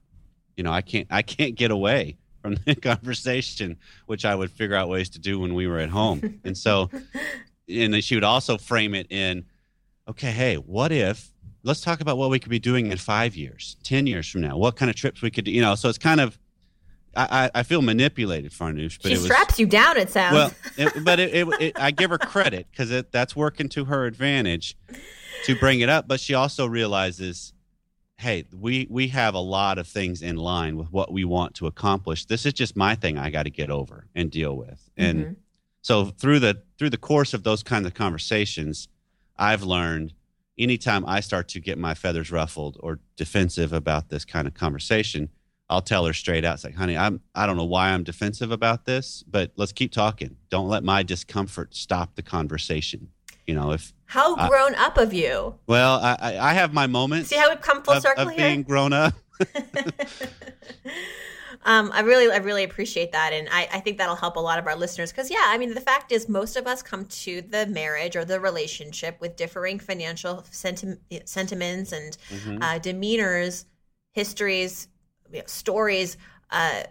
You 0.58 0.64
know, 0.64 0.72
I 0.72 0.82
can't 0.82 1.08
I 1.10 1.22
can't 1.22 1.56
get 1.56 1.72
away 1.72 2.18
from 2.42 2.58
the 2.66 2.76
conversation, 2.82 3.78
which 4.06 4.26
I 4.26 4.36
would 4.36 4.52
figure 4.52 4.76
out 4.76 4.90
ways 4.90 5.10
to 5.12 5.20
do 5.20 5.40
when 5.40 5.54
we 5.54 5.68
were 5.68 5.80
at 5.80 5.90
home. 5.90 6.42
and 6.44 6.58
so, 6.58 6.90
and 7.70 7.94
then 7.94 8.02
she 8.02 8.16
would 8.16 8.24
also 8.24 8.58
frame 8.58 8.94
it 8.96 9.08
in, 9.12 9.46
okay, 10.08 10.32
hey, 10.32 10.56
what 10.56 10.92
if? 10.92 11.32
Let's 11.64 11.82
talk 11.82 12.02
about 12.02 12.18
what 12.18 12.30
we 12.30 12.40
could 12.40 12.50
be 12.50 12.60
doing 12.60 12.92
in 12.92 12.98
five 12.98 13.36
years, 13.36 13.78
ten 13.84 14.08
years 14.08 14.30
from 14.30 14.42
now. 14.42 14.58
What 14.58 14.76
kind 14.76 14.90
of 14.90 14.96
trips 14.96 15.22
we 15.22 15.30
could 15.30 15.46
do? 15.46 15.52
You 15.52 15.62
know, 15.62 15.76
so 15.76 15.90
it's 15.90 15.98
kind 15.98 16.22
of 16.22 16.40
I, 17.16 17.50
I 17.56 17.64
feel 17.64 17.82
manipulated, 17.82 18.52
Farnoosh. 18.52 19.00
But 19.02 19.12
she 19.12 19.18
straps 19.18 19.54
was, 19.54 19.60
you 19.60 19.66
down. 19.66 19.98
It 19.98 20.10
sounds 20.10 20.34
well, 20.34 20.52
it, 20.78 21.04
but 21.04 21.20
it, 21.20 21.48
it, 21.60 21.80
I 21.80 21.92
give 21.92 22.12
her 22.12 22.18
credit 22.18 22.68
because 22.72 23.04
that's 23.12 23.36
working 23.36 23.70
to 23.70 23.86
her 23.86 24.06
advantage 24.06 24.78
to 25.46 25.56
bring 25.56 25.80
it 25.80 25.90
up. 25.90 26.08
But 26.08 26.20
she 26.20 26.34
also 26.34 26.66
realizes, 26.68 27.54
hey, 28.18 28.46
we 28.56 28.88
we 28.90 29.08
have 29.10 29.34
a 29.34 29.40
lot 29.40 29.78
of 29.78 29.88
things 29.88 30.22
in 30.22 30.38
line 30.38 30.78
with 30.78 30.92
what 30.92 31.12
we 31.12 31.26
want 31.26 31.56
to 31.56 31.68
accomplish. 31.68 32.26
This 32.26 32.46
is 32.46 32.54
just 32.54 32.76
my 32.76 32.96
thing. 32.96 33.18
I 33.18 33.32
got 33.32 33.44
to 33.44 33.52
get 33.52 33.70
over 33.72 34.08
and 34.16 34.30
deal 34.30 34.56
with. 34.56 34.90
And 34.96 35.20
mm-hmm. 35.20 35.34
So 35.82 36.06
through 36.06 36.40
the 36.40 36.62
through 36.78 36.90
the 36.90 36.98
course 36.98 37.34
of 37.34 37.44
those 37.44 37.64
kinds 37.64 37.86
of 37.86 37.94
conversations, 37.94 38.88
I've 39.38 39.64
learned 39.64 40.14
anytime 40.58 41.06
I 41.08 41.20
start 41.20 41.48
to 41.50 41.60
get 41.60 41.78
my 41.78 41.94
feathers 41.94 42.32
ruffled 42.32 42.78
or 42.82 43.00
defensive 43.16 43.74
about 43.74 44.10
this 44.10 44.26
kind 44.26 44.48
of 44.48 44.54
conversation 44.54 45.30
I'll 45.70 45.82
tell 45.82 46.06
her 46.06 46.14
straight 46.14 46.44
out, 46.44 46.56
it's 46.56 46.64
like, 46.64 46.76
honey, 46.76 46.98
I'm 46.98 47.22
I 47.36 47.46
don't 47.46 47.56
know 47.56 47.66
why 47.66 47.90
I'm 47.90 48.04
defensive 48.04 48.52
about 48.52 48.86
this, 48.86 49.24
but 49.30 49.52
let's 49.56 49.72
keep 49.72 49.92
talking. 49.92 50.36
Don't 50.50 50.68
let 50.68 50.84
my 50.84 51.04
discomfort 51.04 51.76
stop 51.76 52.16
the 52.16 52.24
conversation. 52.24 53.10
You 53.46 53.54
know, 53.54 53.72
if 53.72 53.94
how 54.06 54.48
grown 54.48 54.74
up 54.76 54.98
of 54.98 55.14
you. 55.14 55.56
Well, 55.68 56.00
I 56.02 56.38
I 56.40 56.54
have 56.54 56.74
my 56.74 56.88
moments. 56.88 57.30
See 57.30 57.36
how 57.36 57.50
we've 57.50 57.62
come 57.62 57.84
full 57.84 57.96
of, 57.96 58.02
circle 58.02 58.30
of 58.30 58.34
here? 58.34 58.50
being 58.50 58.64
grown 58.64 58.94
up. 58.94 59.14
um, 61.66 61.92
I 61.94 62.02
really, 62.02 62.32
I 62.32 62.38
really 62.38 62.64
appreciate 62.64 63.12
that, 63.12 63.34
and 63.34 63.48
I, 63.52 63.68
I 63.74 63.80
think 63.80 63.98
that'll 63.98 64.16
help 64.16 64.36
a 64.38 64.40
lot 64.40 64.60
of 64.60 64.68
our 64.68 64.76
listeners. 64.76 65.12
Because 65.12 65.30
yeah, 65.30 65.44
I 65.46 65.58
mean, 65.58 65.74
the 65.74 65.82
fact 65.82 66.12
is, 66.12 66.30
most 66.30 66.56
of 66.56 66.68
us 66.68 66.82
come 66.82 67.06
to 67.06 67.42
the 67.42 67.68
marriage 67.68 68.16
or 68.16 68.26
the 68.26 68.40
relationship 68.40 69.20
with 69.20 69.36
differing 69.36 69.80
financial 69.80 70.46
senti- 70.52 70.98
sentiments 71.26 71.92
and 71.92 72.18
mm-hmm. 72.30 72.64
uh, 72.64 72.80
demeanors, 72.80 73.66
histories, 74.14 74.88
you 75.32 75.40
know, 75.40 75.46
stories 75.48 76.18
uh, 76.52 76.84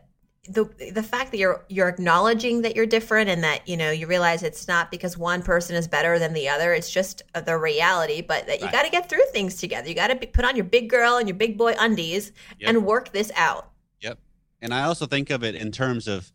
the 0.48 0.64
the 0.94 1.02
fact 1.02 1.30
that 1.30 1.38
you're 1.38 1.64
you're 1.68 1.88
acknowledging 1.88 2.62
that 2.62 2.74
you're 2.74 2.86
different 2.86 3.28
and 3.28 3.44
that 3.44 3.68
you 3.68 3.76
know 3.76 3.90
you 3.90 4.06
realize 4.06 4.42
it's 4.42 4.66
not 4.66 4.90
because 4.90 5.18
one 5.18 5.42
person 5.42 5.76
is 5.76 5.86
better 5.86 6.18
than 6.18 6.32
the 6.32 6.48
other 6.48 6.72
it's 6.72 6.90
just 6.90 7.22
the 7.44 7.56
reality 7.56 8.22
but 8.22 8.46
that 8.46 8.60
you 8.60 8.66
right. 8.66 8.72
got 8.72 8.84
to 8.84 8.90
get 8.90 9.10
through 9.10 9.24
things 9.32 9.56
together 9.56 9.88
you 9.88 9.94
got 9.94 10.08
to 10.08 10.26
put 10.28 10.44
on 10.44 10.56
your 10.56 10.64
big 10.64 10.88
girl 10.88 11.16
and 11.16 11.28
your 11.28 11.36
big 11.36 11.58
boy 11.58 11.74
undies 11.78 12.32
yep. 12.58 12.70
and 12.70 12.86
work 12.86 13.12
this 13.12 13.30
out 13.36 13.67
and 14.60 14.72
i 14.74 14.82
also 14.82 15.06
think 15.06 15.30
of 15.30 15.42
it 15.42 15.54
in 15.54 15.70
terms 15.70 16.08
of 16.08 16.32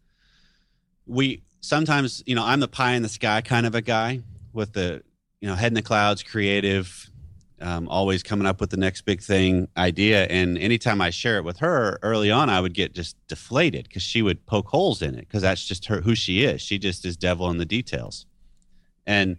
we 1.05 1.43
sometimes 1.61 2.23
you 2.25 2.35
know 2.35 2.43
i'm 2.43 2.59
the 2.59 2.67
pie 2.67 2.93
in 2.93 3.03
the 3.03 3.09
sky 3.09 3.41
kind 3.41 3.65
of 3.65 3.75
a 3.75 3.81
guy 3.81 4.19
with 4.53 4.73
the 4.73 5.01
you 5.41 5.47
know 5.47 5.55
head 5.55 5.67
in 5.67 5.73
the 5.73 5.81
clouds 5.81 6.23
creative 6.23 7.09
um, 7.63 7.87
always 7.87 8.23
coming 8.23 8.45
up 8.45 8.59
with 8.59 8.71
the 8.71 8.77
next 8.77 9.03
big 9.03 9.21
thing 9.21 9.69
idea. 9.77 10.25
And 10.25 10.57
anytime 10.57 10.99
I 10.99 11.09
share 11.09 11.37
it 11.37 11.45
with 11.45 11.59
her 11.59 11.97
early 12.03 12.29
on, 12.29 12.49
I 12.49 12.59
would 12.59 12.73
get 12.73 12.93
just 12.93 13.15
deflated 13.27 13.85
because 13.87 14.03
she 14.03 14.21
would 14.21 14.45
poke 14.45 14.67
holes 14.67 15.01
in 15.01 15.15
it 15.15 15.21
because 15.21 15.43
that's 15.43 15.65
just 15.65 15.85
her 15.85 16.01
who 16.01 16.13
she 16.13 16.43
is. 16.43 16.61
She 16.61 16.77
just 16.77 17.05
is 17.05 17.15
devil 17.15 17.49
in 17.49 17.57
the 17.57 17.65
details. 17.65 18.25
And 19.07 19.37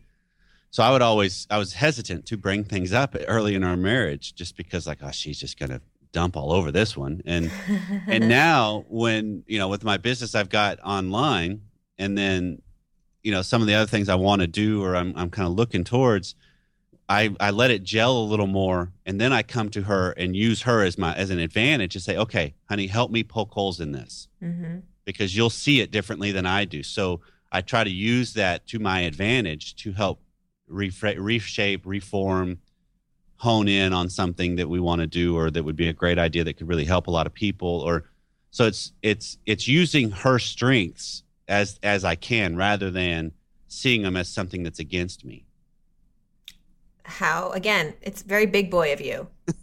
so 0.70 0.82
I 0.82 0.90
would 0.90 1.02
always 1.02 1.46
I 1.50 1.58
was 1.58 1.74
hesitant 1.74 2.26
to 2.26 2.36
bring 2.36 2.64
things 2.64 2.92
up 2.92 3.14
early 3.28 3.54
in 3.54 3.62
our 3.62 3.76
marriage 3.76 4.34
just 4.34 4.56
because 4.56 4.86
like 4.86 4.98
oh 5.02 5.10
she's 5.10 5.38
just 5.38 5.58
gonna 5.58 5.80
dump 6.14 6.36
all 6.36 6.52
over 6.52 6.72
this 6.72 6.96
one 6.96 7.20
and 7.26 7.50
and 8.06 8.28
now 8.28 8.86
when 8.88 9.44
you 9.46 9.58
know 9.58 9.68
with 9.68 9.84
my 9.84 9.98
business 9.98 10.34
I've 10.34 10.48
got 10.48 10.78
online 10.80 11.60
and 11.98 12.16
then 12.16 12.62
you 13.22 13.32
know 13.32 13.42
some 13.42 13.60
of 13.60 13.66
the 13.66 13.74
other 13.74 13.86
things 13.86 14.08
I 14.08 14.14
want 14.14 14.40
to 14.40 14.46
do 14.46 14.82
or 14.82 14.96
I'm 14.96 15.12
I'm 15.16 15.28
kind 15.28 15.46
of 15.46 15.54
looking 15.54 15.84
towards 15.84 16.34
I, 17.08 17.34
I 17.38 17.50
let 17.50 17.70
it 17.70 17.82
gel 17.82 18.16
a 18.16 18.24
little 18.24 18.46
more 18.46 18.92
and 19.04 19.20
then 19.20 19.32
I 19.32 19.42
come 19.42 19.68
to 19.70 19.82
her 19.82 20.12
and 20.12 20.34
use 20.34 20.62
her 20.62 20.82
as 20.82 20.96
my 20.96 21.14
as 21.14 21.30
an 21.30 21.38
advantage 21.38 21.92
to 21.92 22.00
say, 22.00 22.16
okay, 22.16 22.54
honey, 22.68 22.86
help 22.86 23.10
me 23.10 23.22
poke 23.22 23.52
holes 23.52 23.80
in 23.80 23.92
this 23.92 24.28
mm-hmm. 24.42 24.78
because 25.04 25.36
you'll 25.36 25.50
see 25.50 25.80
it 25.80 25.90
differently 25.90 26.32
than 26.32 26.46
I 26.46 26.64
do. 26.64 26.82
So 26.82 27.20
I 27.52 27.60
try 27.60 27.84
to 27.84 27.90
use 27.90 28.32
that 28.34 28.66
to 28.68 28.78
my 28.78 29.00
advantage 29.00 29.76
to 29.76 29.92
help 29.92 30.22
refra- 30.70 31.16
reshape, 31.18 31.84
reform, 31.84 32.58
hone 33.36 33.68
in 33.68 33.92
on 33.92 34.08
something 34.08 34.56
that 34.56 34.68
we 34.68 34.80
want 34.80 35.00
to 35.00 35.06
do 35.06 35.36
or 35.36 35.50
that 35.50 35.62
would 35.62 35.76
be 35.76 35.88
a 35.88 35.92
great 35.92 36.18
idea 36.18 36.44
that 36.44 36.54
could 36.54 36.68
really 36.68 36.84
help 36.84 37.06
a 37.06 37.10
lot 37.10 37.26
of 37.26 37.34
people. 37.34 37.80
Or 37.80 38.04
so 38.50 38.66
it's 38.66 38.92
it's 39.02 39.38
it's 39.46 39.68
using 39.68 40.10
her 40.10 40.38
strengths 40.38 41.24
as 41.48 41.78
as 41.82 42.04
I 42.04 42.14
can 42.14 42.56
rather 42.56 42.90
than 42.90 43.32
seeing 43.68 44.02
them 44.02 44.16
as 44.16 44.28
something 44.28 44.62
that's 44.62 44.78
against 44.78 45.24
me. 45.24 45.44
How 47.04 47.50
again 47.50 47.94
it's 48.00 48.22
very 48.22 48.46
big 48.46 48.70
boy 48.70 48.92
of 48.92 49.00
you. 49.00 49.28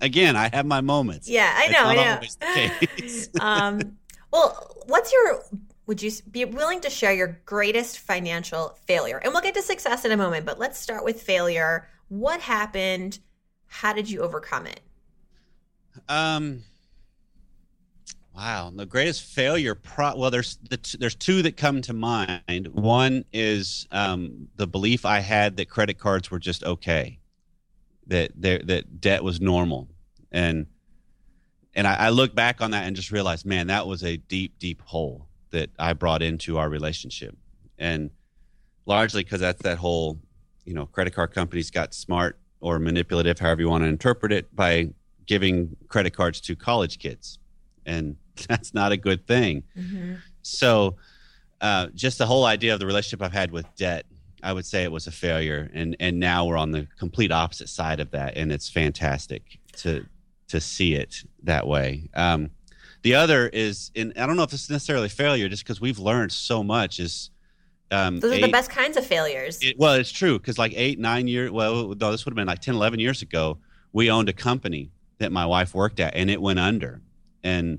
Again 0.00 0.36
i 0.36 0.48
have 0.52 0.66
my 0.66 0.80
moments. 0.80 1.28
Yeah 1.28 1.52
i 1.52 1.66
know 1.66 1.84
i 1.84 1.94
know. 1.96 3.00
um, 3.40 3.96
well 4.30 4.76
what's 4.86 5.12
your 5.12 5.42
would 5.86 6.00
you 6.00 6.12
be 6.30 6.44
willing 6.44 6.80
to 6.82 6.90
share 6.90 7.12
your 7.12 7.40
greatest 7.44 7.98
financial 7.98 8.78
failure? 8.86 9.18
And 9.18 9.32
we'll 9.32 9.42
get 9.42 9.54
to 9.54 9.62
success 9.62 10.04
in 10.04 10.12
a 10.12 10.16
moment 10.16 10.46
but 10.46 10.60
let's 10.60 10.78
start 10.78 11.04
with 11.04 11.20
failure 11.20 11.88
what 12.08 12.40
happened 12.40 13.18
how 13.66 13.92
did 13.92 14.08
you 14.10 14.20
overcome 14.20 14.66
it 14.66 14.80
um 16.08 16.62
Wow, 18.36 18.72
the 18.74 18.84
greatest 18.84 19.22
failure. 19.22 19.76
Pro- 19.76 20.16
well, 20.16 20.30
there's 20.30 20.58
the 20.68 20.76
t- 20.76 20.98
there's 20.98 21.14
two 21.14 21.42
that 21.42 21.56
come 21.56 21.80
to 21.82 21.92
mind. 21.92 22.66
One 22.72 23.24
is 23.32 23.86
um, 23.92 24.48
the 24.56 24.66
belief 24.66 25.04
I 25.04 25.20
had 25.20 25.56
that 25.56 25.68
credit 25.68 25.98
cards 25.98 26.32
were 26.32 26.40
just 26.40 26.64
okay, 26.64 27.20
that 28.08 28.32
there 28.34 28.58
that 28.64 29.00
debt 29.00 29.22
was 29.22 29.40
normal, 29.40 29.88
and 30.32 30.66
and 31.76 31.86
I, 31.86 31.94
I 31.94 32.08
look 32.10 32.34
back 32.34 32.60
on 32.60 32.72
that 32.72 32.86
and 32.86 32.96
just 32.96 33.12
realize, 33.12 33.44
man, 33.44 33.68
that 33.68 33.86
was 33.86 34.02
a 34.02 34.16
deep, 34.16 34.58
deep 34.58 34.82
hole 34.82 35.28
that 35.50 35.70
I 35.78 35.92
brought 35.92 36.22
into 36.22 36.58
our 36.58 36.68
relationship, 36.68 37.36
and 37.78 38.10
largely 38.84 39.22
because 39.22 39.40
that's 39.40 39.62
that 39.62 39.78
whole, 39.78 40.18
you 40.64 40.74
know, 40.74 40.86
credit 40.86 41.14
card 41.14 41.32
companies 41.32 41.70
got 41.70 41.94
smart 41.94 42.38
or 42.60 42.78
manipulative, 42.78 43.38
however 43.38 43.60
you 43.60 43.68
want 43.68 43.84
to 43.84 43.88
interpret 43.88 44.32
it, 44.32 44.54
by 44.54 44.88
giving 45.26 45.76
credit 45.88 46.10
cards 46.10 46.40
to 46.42 46.56
college 46.56 46.98
kids, 46.98 47.38
and 47.86 48.16
that's 48.48 48.74
not 48.74 48.92
a 48.92 48.96
good 48.96 49.26
thing. 49.26 49.62
Mm-hmm. 49.76 50.14
So, 50.42 50.96
uh, 51.60 51.88
just 51.94 52.18
the 52.18 52.26
whole 52.26 52.44
idea 52.44 52.74
of 52.74 52.80
the 52.80 52.86
relationship 52.86 53.22
I've 53.22 53.32
had 53.32 53.50
with 53.50 53.66
debt, 53.76 54.04
I 54.42 54.52
would 54.52 54.66
say 54.66 54.82
it 54.82 54.92
was 54.92 55.06
a 55.06 55.12
failure, 55.12 55.70
and 55.72 55.96
and 56.00 56.18
now 56.18 56.46
we're 56.46 56.56
on 56.56 56.70
the 56.70 56.86
complete 56.98 57.32
opposite 57.32 57.68
side 57.68 58.00
of 58.00 58.10
that, 58.10 58.36
and 58.36 58.52
it's 58.52 58.68
fantastic 58.68 59.58
to 59.78 60.04
to 60.48 60.60
see 60.60 60.94
it 60.94 61.24
that 61.42 61.66
way. 61.66 62.08
Um, 62.14 62.50
the 63.02 63.14
other 63.14 63.48
is, 63.48 63.90
and 63.94 64.12
I 64.16 64.26
don't 64.26 64.36
know 64.36 64.42
if 64.44 64.52
it's 64.52 64.70
necessarily 64.70 65.10
failure, 65.10 65.48
just 65.48 65.62
because 65.62 65.80
we've 65.80 65.98
learned 65.98 66.32
so 66.32 66.62
much. 66.64 67.00
Is 67.00 67.30
um, 67.90 68.20
those 68.20 68.32
are 68.32 68.34
eight, 68.36 68.42
the 68.42 68.48
best 68.48 68.70
kinds 68.70 68.96
of 68.96 69.06
failures. 69.06 69.58
It, 69.62 69.76
well, 69.78 69.94
it's 69.94 70.10
true 70.10 70.38
because 70.38 70.58
like 70.58 70.72
eight, 70.74 70.98
nine 70.98 71.28
years. 71.28 71.50
Well, 71.50 71.94
no, 71.94 72.10
this 72.10 72.24
would 72.24 72.32
have 72.32 72.36
been 72.36 72.46
like 72.46 72.60
10, 72.60 72.74
11 72.74 72.98
years 72.98 73.22
ago. 73.22 73.58
We 73.92 74.10
owned 74.10 74.28
a 74.28 74.32
company 74.32 74.90
that 75.18 75.30
my 75.30 75.46
wife 75.46 75.74
worked 75.74 76.00
at, 76.00 76.14
and 76.14 76.30
it 76.30 76.40
went 76.40 76.58
under, 76.58 77.00
and 77.42 77.78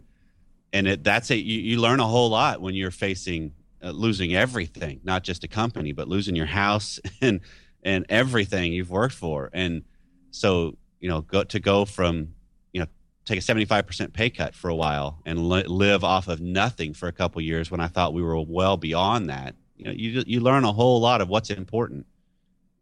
and 0.71 0.87
it, 0.87 1.03
that's 1.03 1.31
it. 1.31 1.35
You, 1.35 1.59
you 1.59 1.81
learn 1.81 1.99
a 1.99 2.07
whole 2.07 2.29
lot 2.29 2.61
when 2.61 2.75
you're 2.75 2.91
facing 2.91 3.53
uh, 3.83 3.91
losing 3.91 4.35
everything, 4.35 4.99
not 5.03 5.23
just 5.23 5.43
a 5.43 5.47
company, 5.47 5.91
but 5.91 6.07
losing 6.07 6.35
your 6.35 6.45
house 6.45 6.99
and 7.21 7.41
and 7.83 8.05
everything 8.09 8.73
you've 8.73 8.89
worked 8.89 9.15
for. 9.15 9.49
And 9.53 9.83
so 10.31 10.77
you 10.99 11.09
know, 11.09 11.21
go 11.21 11.43
to 11.43 11.59
go 11.59 11.85
from 11.85 12.29
you 12.73 12.81
know 12.81 12.87
take 13.25 13.39
a 13.39 13.41
75% 13.41 14.13
pay 14.13 14.29
cut 14.29 14.55
for 14.55 14.69
a 14.69 14.75
while 14.75 15.19
and 15.25 15.49
li- 15.49 15.63
live 15.63 16.03
off 16.03 16.27
of 16.27 16.41
nothing 16.41 16.93
for 16.93 17.07
a 17.07 17.11
couple 17.11 17.41
years 17.41 17.69
when 17.69 17.79
I 17.79 17.87
thought 17.87 18.13
we 18.13 18.21
were 18.21 18.39
well 18.41 18.77
beyond 18.77 19.29
that. 19.29 19.55
You 19.77 19.85
know, 19.85 19.91
you 19.91 20.23
you 20.25 20.39
learn 20.39 20.63
a 20.63 20.71
whole 20.71 20.99
lot 21.01 21.21
of 21.21 21.29
what's 21.29 21.49
important, 21.49 22.05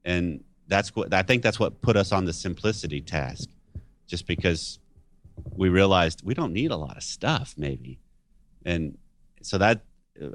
and 0.06 0.44
that's 0.68 0.96
what 0.96 1.14
I 1.14 1.24
think 1.24 1.44
that's 1.44 1.60
what 1.60 1.82
put 1.82 1.96
us 1.98 2.12
on 2.12 2.26
the 2.26 2.34
simplicity 2.34 3.02
task, 3.02 3.50
just 4.08 4.28
because 4.28 4.80
we 5.56 5.70
realized 5.70 6.22
we 6.24 6.34
don't 6.34 6.54
need 6.54 6.72
a 6.72 6.78
lot 6.78 6.98
of 6.98 7.04
stuff, 7.04 7.54
maybe. 7.58 8.00
And 8.66 8.98
so 9.42 9.58
that, 9.58 9.82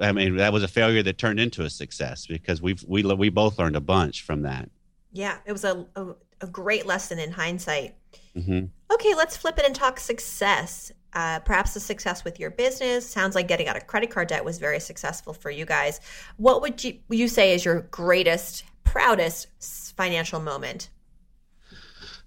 I 0.01 0.11
mean, 0.11 0.37
that 0.37 0.53
was 0.53 0.63
a 0.63 0.67
failure 0.67 1.03
that 1.03 1.17
turned 1.17 1.39
into 1.39 1.63
a 1.63 1.69
success 1.69 2.27
because 2.27 2.61
we've, 2.61 2.83
we, 2.87 3.03
we 3.03 3.29
both 3.29 3.57
learned 3.57 3.75
a 3.75 3.81
bunch 3.81 4.23
from 4.23 4.43
that. 4.43 4.69
Yeah, 5.11 5.37
it 5.45 5.51
was 5.51 5.63
a, 5.63 5.85
a, 5.95 6.07
a 6.41 6.47
great 6.47 6.85
lesson 6.85 7.17
in 7.17 7.31
hindsight. 7.31 7.95
Mm-hmm. 8.35 8.65
Okay, 8.93 9.15
let's 9.15 9.37
flip 9.37 9.57
it 9.57 9.65
and 9.65 9.75
talk 9.75 9.99
success. 9.99 10.91
Uh, 11.13 11.39
perhaps 11.39 11.73
the 11.73 11.79
success 11.79 12.23
with 12.23 12.39
your 12.39 12.51
business. 12.51 13.09
Sounds 13.09 13.33
like 13.33 13.47
getting 13.47 13.67
out 13.67 13.75
of 13.75 13.87
credit 13.87 14.11
card 14.11 14.27
debt 14.27 14.45
was 14.45 14.59
very 14.59 14.79
successful 14.79 15.33
for 15.33 15.49
you 15.49 15.65
guys. 15.65 15.99
What 16.37 16.61
would 16.61 16.83
you, 16.83 16.99
you 17.09 17.27
say 17.27 17.53
is 17.53 17.65
your 17.65 17.81
greatest, 17.81 18.63
proudest 18.83 19.47
financial 19.95 20.39
moment? 20.39 20.89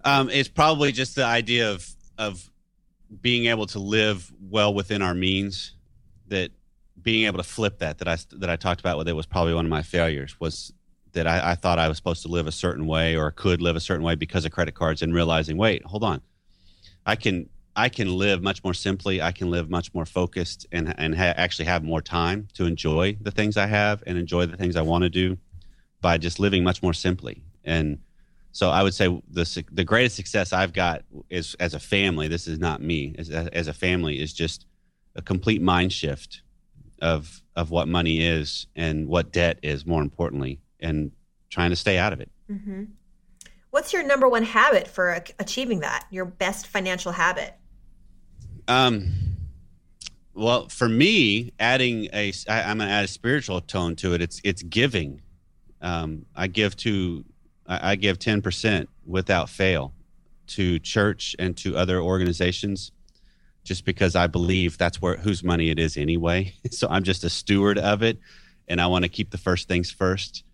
Um, 0.04 0.30
it's 0.30 0.48
probably 0.48 0.92
just 0.92 1.14
the 1.14 1.24
idea 1.24 1.70
of 1.70 1.88
of 2.18 2.50
being 3.20 3.46
able 3.46 3.66
to 3.66 3.78
live 3.78 4.32
well 4.40 4.72
within 4.72 5.02
our 5.02 5.14
means 5.14 5.72
that 6.28 6.50
being 7.00 7.26
able 7.26 7.38
to 7.38 7.44
flip 7.44 7.78
that 7.78 7.98
that 7.98 8.08
I 8.08 8.16
that 8.32 8.50
I 8.50 8.56
talked 8.56 8.80
about 8.80 8.98
with 8.98 9.08
it 9.08 9.12
was 9.12 9.26
probably 9.26 9.54
one 9.54 9.64
of 9.64 9.70
my 9.70 9.82
failures 9.82 10.38
was 10.40 10.72
that 11.12 11.26
I, 11.26 11.50
I, 11.50 11.54
thought 11.56 11.78
I 11.78 11.88
was 11.88 11.98
supposed 11.98 12.22
to 12.22 12.28
live 12.28 12.46
a 12.46 12.52
certain 12.52 12.86
way 12.86 13.16
or 13.16 13.30
could 13.30 13.60
live 13.60 13.76
a 13.76 13.80
certain 13.80 14.02
way 14.02 14.14
because 14.14 14.46
of 14.46 14.52
credit 14.52 14.74
cards 14.74 15.02
and 15.02 15.14
realizing 15.14 15.56
wait 15.56 15.84
hold 15.84 16.04
on 16.04 16.22
I 17.04 17.16
can 17.16 17.48
I 17.74 17.88
can 17.88 18.16
live 18.18 18.42
much 18.42 18.62
more 18.62 18.74
simply. 18.74 19.22
I 19.22 19.32
can 19.32 19.50
live 19.50 19.70
much 19.70 19.94
more 19.94 20.04
focused 20.04 20.66
and 20.72 20.94
and 20.98 21.16
ha- 21.16 21.34
actually 21.36 21.64
have 21.66 21.82
more 21.82 22.02
time 22.02 22.48
to 22.54 22.66
enjoy 22.66 23.16
the 23.20 23.30
things 23.30 23.56
I 23.56 23.66
have 23.66 24.02
and 24.06 24.18
enjoy 24.18 24.46
the 24.46 24.56
things 24.56 24.76
I 24.76 24.82
want 24.82 25.02
to 25.02 25.10
do 25.10 25.38
by 26.00 26.18
just 26.18 26.38
living 26.38 26.62
much 26.64 26.82
more 26.82 26.92
simply. 26.92 27.42
And 27.64 27.98
so 28.52 28.68
I 28.70 28.82
would 28.82 28.92
say 28.92 29.06
the 29.30 29.64
the 29.72 29.84
greatest 29.84 30.16
success 30.16 30.52
I've 30.52 30.74
got 30.74 31.02
is 31.30 31.54
as 31.60 31.72
a 31.72 31.80
family. 31.80 32.28
This 32.28 32.46
is 32.46 32.58
not 32.58 32.82
me 32.82 33.14
as 33.18 33.30
as 33.30 33.68
a 33.68 33.72
family 33.72 34.20
is 34.20 34.34
just 34.34 34.66
a 35.16 35.22
complete 35.22 35.62
mind 35.62 35.92
shift 35.92 36.42
of 37.00 37.42
of 37.56 37.70
what 37.70 37.88
money 37.88 38.20
is 38.26 38.66
and 38.76 39.08
what 39.08 39.32
debt 39.32 39.58
is. 39.62 39.86
More 39.86 40.02
importantly, 40.02 40.60
and 40.80 41.10
trying 41.48 41.70
to 41.70 41.76
stay 41.76 41.96
out 41.96 42.12
of 42.12 42.20
it. 42.20 42.30
Mm-hmm. 42.50 42.84
What's 43.70 43.94
your 43.94 44.02
number 44.02 44.28
one 44.28 44.42
habit 44.42 44.86
for 44.86 45.22
achieving 45.38 45.80
that? 45.80 46.06
Your 46.10 46.26
best 46.26 46.66
financial 46.66 47.12
habit? 47.12 47.54
Um, 48.68 49.12
well, 50.34 50.68
for 50.68 50.88
me, 50.88 51.52
adding 51.60 52.08
a, 52.12 52.32
I, 52.48 52.62
I'm 52.62 52.78
gonna 52.78 52.90
add 52.90 53.04
a 53.04 53.08
spiritual 53.08 53.60
tone 53.60 53.96
to 53.96 54.14
it. 54.14 54.22
It's 54.22 54.40
it's 54.44 54.62
giving. 54.62 55.22
Um, 55.80 56.26
I 56.34 56.46
give 56.46 56.76
to, 56.78 57.24
I, 57.66 57.92
I 57.92 57.96
give 57.96 58.18
ten 58.18 58.40
percent 58.40 58.88
without 59.04 59.50
fail 59.50 59.92
to 60.48 60.78
church 60.78 61.36
and 61.38 61.56
to 61.58 61.76
other 61.76 62.00
organizations, 62.00 62.92
just 63.64 63.84
because 63.84 64.16
I 64.16 64.26
believe 64.26 64.78
that's 64.78 65.02
where 65.02 65.16
whose 65.16 65.42
money 65.42 65.70
it 65.70 65.78
is 65.78 65.96
anyway. 65.96 66.54
so 66.70 66.88
I'm 66.88 67.02
just 67.02 67.24
a 67.24 67.30
steward 67.30 67.78
of 67.78 68.02
it, 68.02 68.18
and 68.68 68.80
I 68.80 68.86
want 68.86 69.04
to 69.04 69.08
keep 69.08 69.30
the 69.30 69.38
first 69.38 69.68
things 69.68 69.90
first. 69.90 70.44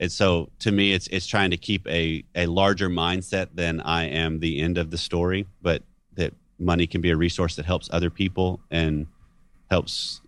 And 0.00 0.10
so 0.10 0.48
to 0.60 0.72
me, 0.72 0.92
it's 0.92 1.06
it's 1.08 1.26
trying 1.26 1.50
to 1.50 1.56
keep 1.58 1.86
a 1.86 2.24
a 2.34 2.46
larger 2.46 2.88
mindset 2.88 3.48
than 3.52 3.80
I 3.80 4.04
am 4.04 4.38
the 4.38 4.60
end 4.60 4.78
of 4.78 4.90
the 4.90 4.98
story, 4.98 5.46
but 5.60 5.82
money 6.58 6.86
can 6.86 7.00
be 7.00 7.10
a 7.10 7.16
resource 7.16 7.56
that 7.56 7.64
helps 7.64 7.88
other 7.92 8.10
people 8.10 8.60
and 8.70 9.06
helps 9.70 10.20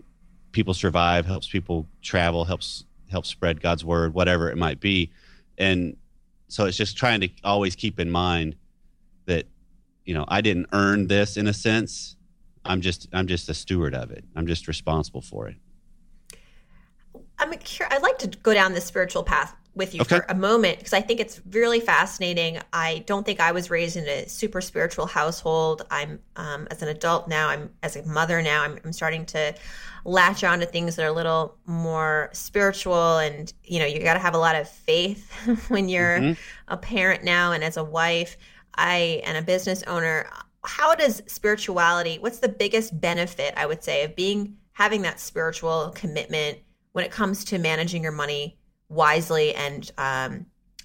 people 0.53 0.75
survive, 0.75 1.27
helps 1.27 1.49
people 1.49 1.87
travel, 2.03 2.45
helps 2.45 2.85
helps 3.11 3.29
spread 3.29 3.61
God's 3.61 3.85
word, 3.85 4.14
whatever 4.14 4.51
it 4.51 4.57
might 4.57 4.81
be. 4.81 5.11
And 5.59 5.97
so 6.49 6.66
it's 6.66 6.77
just 6.77 6.97
trying 6.97 7.21
to 7.21 7.29
always 7.43 7.75
keep 7.75 7.99
in 7.99 8.11
mind 8.11 8.57
that 9.27 9.47
you 10.05 10.14
know, 10.14 10.25
I 10.29 10.40
didn't 10.40 10.66
earn 10.73 11.07
this 11.07 11.37
in 11.37 11.47
a 11.47 11.53
sense. 11.53 12.16
I'm 12.64 12.81
just 12.81 13.09
I'm 13.12 13.27
just 13.27 13.49
a 13.49 13.55
steward 13.55 13.95
of 13.95 14.11
it. 14.11 14.25
I'm 14.37 14.47
just 14.47 14.69
responsible 14.69 15.21
for 15.21 15.49
it. 15.49 15.57
I'm 17.38 17.53
curious, 17.59 17.95
I'd 17.95 18.03
like 18.03 18.19
to 18.19 18.29
go 18.29 18.53
down 18.53 18.75
the 18.75 18.81
spiritual 18.81 19.23
path 19.23 19.55
with 19.81 19.95
you 19.95 20.03
okay. 20.03 20.19
for 20.19 20.27
a 20.29 20.35
moment 20.35 20.79
because 20.79 20.93
I 20.93 21.01
think 21.01 21.21
it's 21.21 21.40
really 21.53 21.81
fascinating. 21.81 22.59
I 22.71 23.03
don't 23.07 23.25
think 23.25 23.40
I 23.40 23.51
was 23.53 23.71
raised 23.71 23.97
in 23.97 24.07
a 24.07 24.29
super 24.29 24.61
spiritual 24.61 25.07
household. 25.07 25.87
I'm 25.90 26.21
um, 26.37 26.69
as 26.71 26.83
an 26.83 26.88
adult 26.88 27.29
now. 27.29 27.49
I'm 27.49 27.71
as 27.83 27.97
a 27.97 28.03
mother 28.05 28.43
now. 28.43 28.62
I'm, 28.62 28.79
I'm 28.85 28.93
starting 28.93 29.25
to 29.27 29.55
latch 30.05 30.45
on 30.45 30.61
to 30.61 30.66
things 30.66 30.97
that 30.97 31.05
are 31.05 31.09
a 31.09 31.12
little 31.12 31.57
more 31.64 32.29
spiritual, 32.35 33.16
and 33.19 33.51
you 33.64 33.79
know, 33.79 33.87
you 33.87 34.01
got 34.01 34.14
to 34.14 34.21
have 34.21 34.35
a 34.35 34.38
lot 34.38 34.55
of 34.55 34.69
faith 34.69 35.33
when 35.69 35.88
you're 35.88 36.19
mm-hmm. 36.19 36.40
a 36.69 36.77
parent 36.77 37.25
now, 37.25 37.53
and 37.53 37.64
as 37.64 37.79
a 37.79 37.85
wife, 37.85 38.37
I 38.75 39.23
and 39.25 39.38
a 39.38 39.43
business 39.43 39.83
owner. 39.85 40.29
How 40.62 40.95
does 40.95 41.23
spirituality? 41.27 42.19
What's 42.19 42.40
the 42.40 42.51
biggest 42.51 43.01
benefit 43.01 43.55
I 43.57 43.64
would 43.64 43.83
say 43.83 44.05
of 44.05 44.14
being 44.14 44.59
having 44.75 45.01
that 45.03 45.19
spiritual 45.19 45.90
commitment 45.95 46.59
when 46.93 47.03
it 47.03 47.11
comes 47.11 47.47
to 47.47 47.59
managing 47.59 48.03
your 48.03 48.12
money? 48.12 48.59
Wisely 48.90 49.55
and 49.55 49.90
um, 49.96 50.44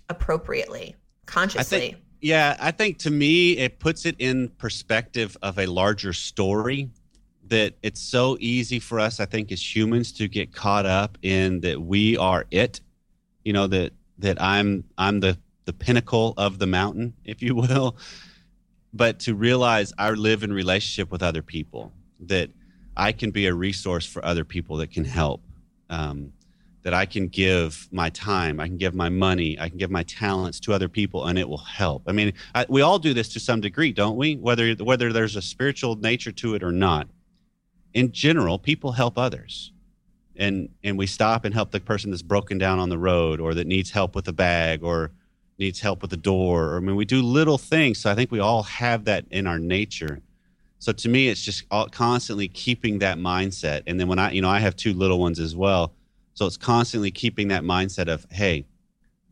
appropriately, 0.09 0.95
consciously. 1.25 1.77
I 1.77 1.79
think, 1.79 1.97
yeah, 2.21 2.55
I 2.59 2.71
think 2.71 2.99
to 2.99 3.11
me, 3.11 3.57
it 3.57 3.79
puts 3.79 4.05
it 4.05 4.15
in 4.19 4.47
perspective 4.57 5.35
of 5.41 5.59
a 5.59 5.65
larger 5.65 6.13
story 6.13 6.89
that 7.47 7.73
it's 7.83 8.01
so 8.01 8.37
easy 8.39 8.79
for 8.79 8.99
us, 8.99 9.19
I 9.19 9.25
think, 9.25 9.51
as 9.51 9.75
humans 9.75 10.11
to 10.13 10.27
get 10.27 10.53
caught 10.53 10.85
up 10.85 11.17
in 11.21 11.59
that 11.61 11.81
we 11.81 12.17
are 12.17 12.45
it. 12.51 12.79
You 13.43 13.53
know, 13.53 13.67
that 13.67 13.93
that 14.19 14.41
I'm 14.41 14.85
I'm 14.97 15.19
the 15.19 15.37
the 15.65 15.73
pinnacle 15.73 16.33
of 16.37 16.57
the 16.59 16.67
mountain, 16.67 17.13
if 17.25 17.41
you 17.41 17.55
will. 17.55 17.97
But 18.93 19.19
to 19.21 19.35
realize 19.35 19.91
I 19.97 20.09
live 20.11 20.43
in 20.43 20.53
relationship 20.53 21.11
with 21.11 21.21
other 21.21 21.41
people, 21.41 21.91
that 22.21 22.49
I 22.95 23.11
can 23.11 23.31
be 23.31 23.45
a 23.47 23.53
resource 23.53 24.05
for 24.05 24.23
other 24.23 24.45
people 24.45 24.77
that 24.77 24.91
can 24.91 25.03
help. 25.03 25.43
Um, 25.89 26.31
that 26.85 26.93
I 26.93 27.07
can 27.07 27.27
give 27.29 27.87
my 27.91 28.11
time, 28.11 28.59
I 28.59 28.67
can 28.67 28.77
give 28.77 28.93
my 28.93 29.09
money, 29.09 29.59
I 29.59 29.69
can 29.69 29.79
give 29.79 29.89
my 29.89 30.03
talents 30.03 30.59
to 30.61 30.71
other 30.71 30.87
people, 30.87 31.25
and 31.25 31.37
it 31.37 31.49
will 31.49 31.57
help. 31.57 32.03
I 32.05 32.11
mean, 32.11 32.31
I, 32.53 32.67
we 32.69 32.81
all 32.81 32.99
do 32.99 33.11
this 33.11 33.27
to 33.29 33.39
some 33.39 33.59
degree, 33.59 33.91
don't 33.91 34.17
we? 34.17 34.35
Whether 34.35 34.75
whether 34.75 35.11
there's 35.11 35.35
a 35.35 35.41
spiritual 35.41 35.95
nature 35.95 36.31
to 36.33 36.53
it 36.53 36.61
or 36.61 36.71
not. 36.71 37.07
In 37.95 38.11
general, 38.11 38.59
people 38.59 38.91
help 38.91 39.17
others, 39.17 39.73
and 40.35 40.69
and 40.83 40.95
we 40.95 41.07
stop 41.07 41.43
and 41.43 41.55
help 41.55 41.71
the 41.71 41.79
person 41.79 42.11
that's 42.11 42.21
broken 42.21 42.59
down 42.59 42.77
on 42.77 42.89
the 42.89 42.99
road, 42.99 43.39
or 43.39 43.55
that 43.55 43.65
needs 43.65 43.89
help 43.89 44.13
with 44.13 44.27
a 44.27 44.33
bag, 44.33 44.83
or 44.83 45.11
needs 45.57 45.79
help 45.79 46.03
with 46.03 46.11
the 46.11 46.17
door. 46.17 46.77
I 46.77 46.81
mean, 46.81 46.95
we 46.95 47.05
do 47.05 47.23
little 47.23 47.57
things. 47.57 47.97
So 47.97 48.11
I 48.11 48.15
think 48.15 48.29
we 48.29 48.39
all 48.39 48.61
have 48.61 49.05
that 49.05 49.25
in 49.31 49.47
our 49.47 49.57
nature. 49.57 50.21
So 50.77 50.91
to 50.91 51.09
me, 51.09 51.29
it's 51.29 51.41
just 51.41 51.63
all, 51.71 51.87
constantly 51.87 52.47
keeping 52.47 52.99
that 52.99 53.17
mindset. 53.17 53.81
And 53.87 53.99
then 53.99 54.07
when 54.07 54.19
I, 54.19 54.33
you 54.33 54.41
know, 54.41 54.49
I 54.49 54.59
have 54.59 54.75
two 54.75 54.93
little 54.93 55.17
ones 55.17 55.39
as 55.39 55.55
well 55.55 55.95
so 56.35 56.45
it's 56.45 56.57
constantly 56.57 57.11
keeping 57.11 57.47
that 57.47 57.63
mindset 57.63 58.07
of, 58.09 58.27
hey, 58.29 58.65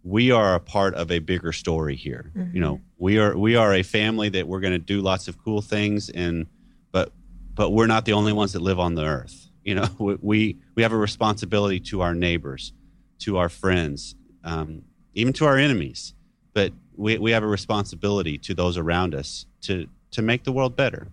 we 0.03 0.31
are 0.31 0.55
a 0.55 0.59
part 0.59 0.95
of 0.95 1.11
a 1.11 1.19
bigger 1.19 1.51
story 1.51 1.95
here. 1.95 2.31
Mm-hmm. 2.35 2.55
You 2.55 2.61
know, 2.61 2.81
we 2.97 3.19
are 3.19 3.37
we 3.37 3.55
are 3.55 3.73
a 3.73 3.83
family 3.83 4.29
that 4.29 4.47
we're 4.47 4.61
going 4.61 4.73
to 4.73 4.79
do 4.79 5.01
lots 5.01 5.27
of 5.27 5.37
cool 5.37 5.61
things, 5.61 6.09
and 6.09 6.47
but 6.91 7.11
but 7.53 7.71
we're 7.71 7.87
not 7.87 8.05
the 8.05 8.13
only 8.13 8.33
ones 8.33 8.53
that 8.53 8.61
live 8.61 8.79
on 8.79 8.95
the 8.95 9.03
earth. 9.03 9.49
You 9.63 9.75
know, 9.75 9.87
we 10.21 10.57
we 10.75 10.83
have 10.83 10.93
a 10.93 10.97
responsibility 10.97 11.79
to 11.81 12.01
our 12.01 12.15
neighbors, 12.15 12.73
to 13.19 13.37
our 13.37 13.49
friends, 13.49 14.15
um, 14.43 14.83
even 15.13 15.33
to 15.33 15.45
our 15.45 15.57
enemies. 15.57 16.13
But 16.53 16.73
we 16.95 17.17
we 17.17 17.31
have 17.31 17.43
a 17.43 17.47
responsibility 17.47 18.37
to 18.39 18.53
those 18.53 18.77
around 18.77 19.13
us 19.13 19.45
to 19.61 19.87
to 20.11 20.21
make 20.21 20.43
the 20.43 20.51
world 20.51 20.75
better. 20.75 21.07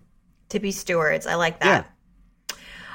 To 0.49 0.59
be 0.59 0.71
stewards, 0.71 1.27
I 1.27 1.35
like 1.35 1.59
that. 1.61 1.85
Yeah. 1.85 1.91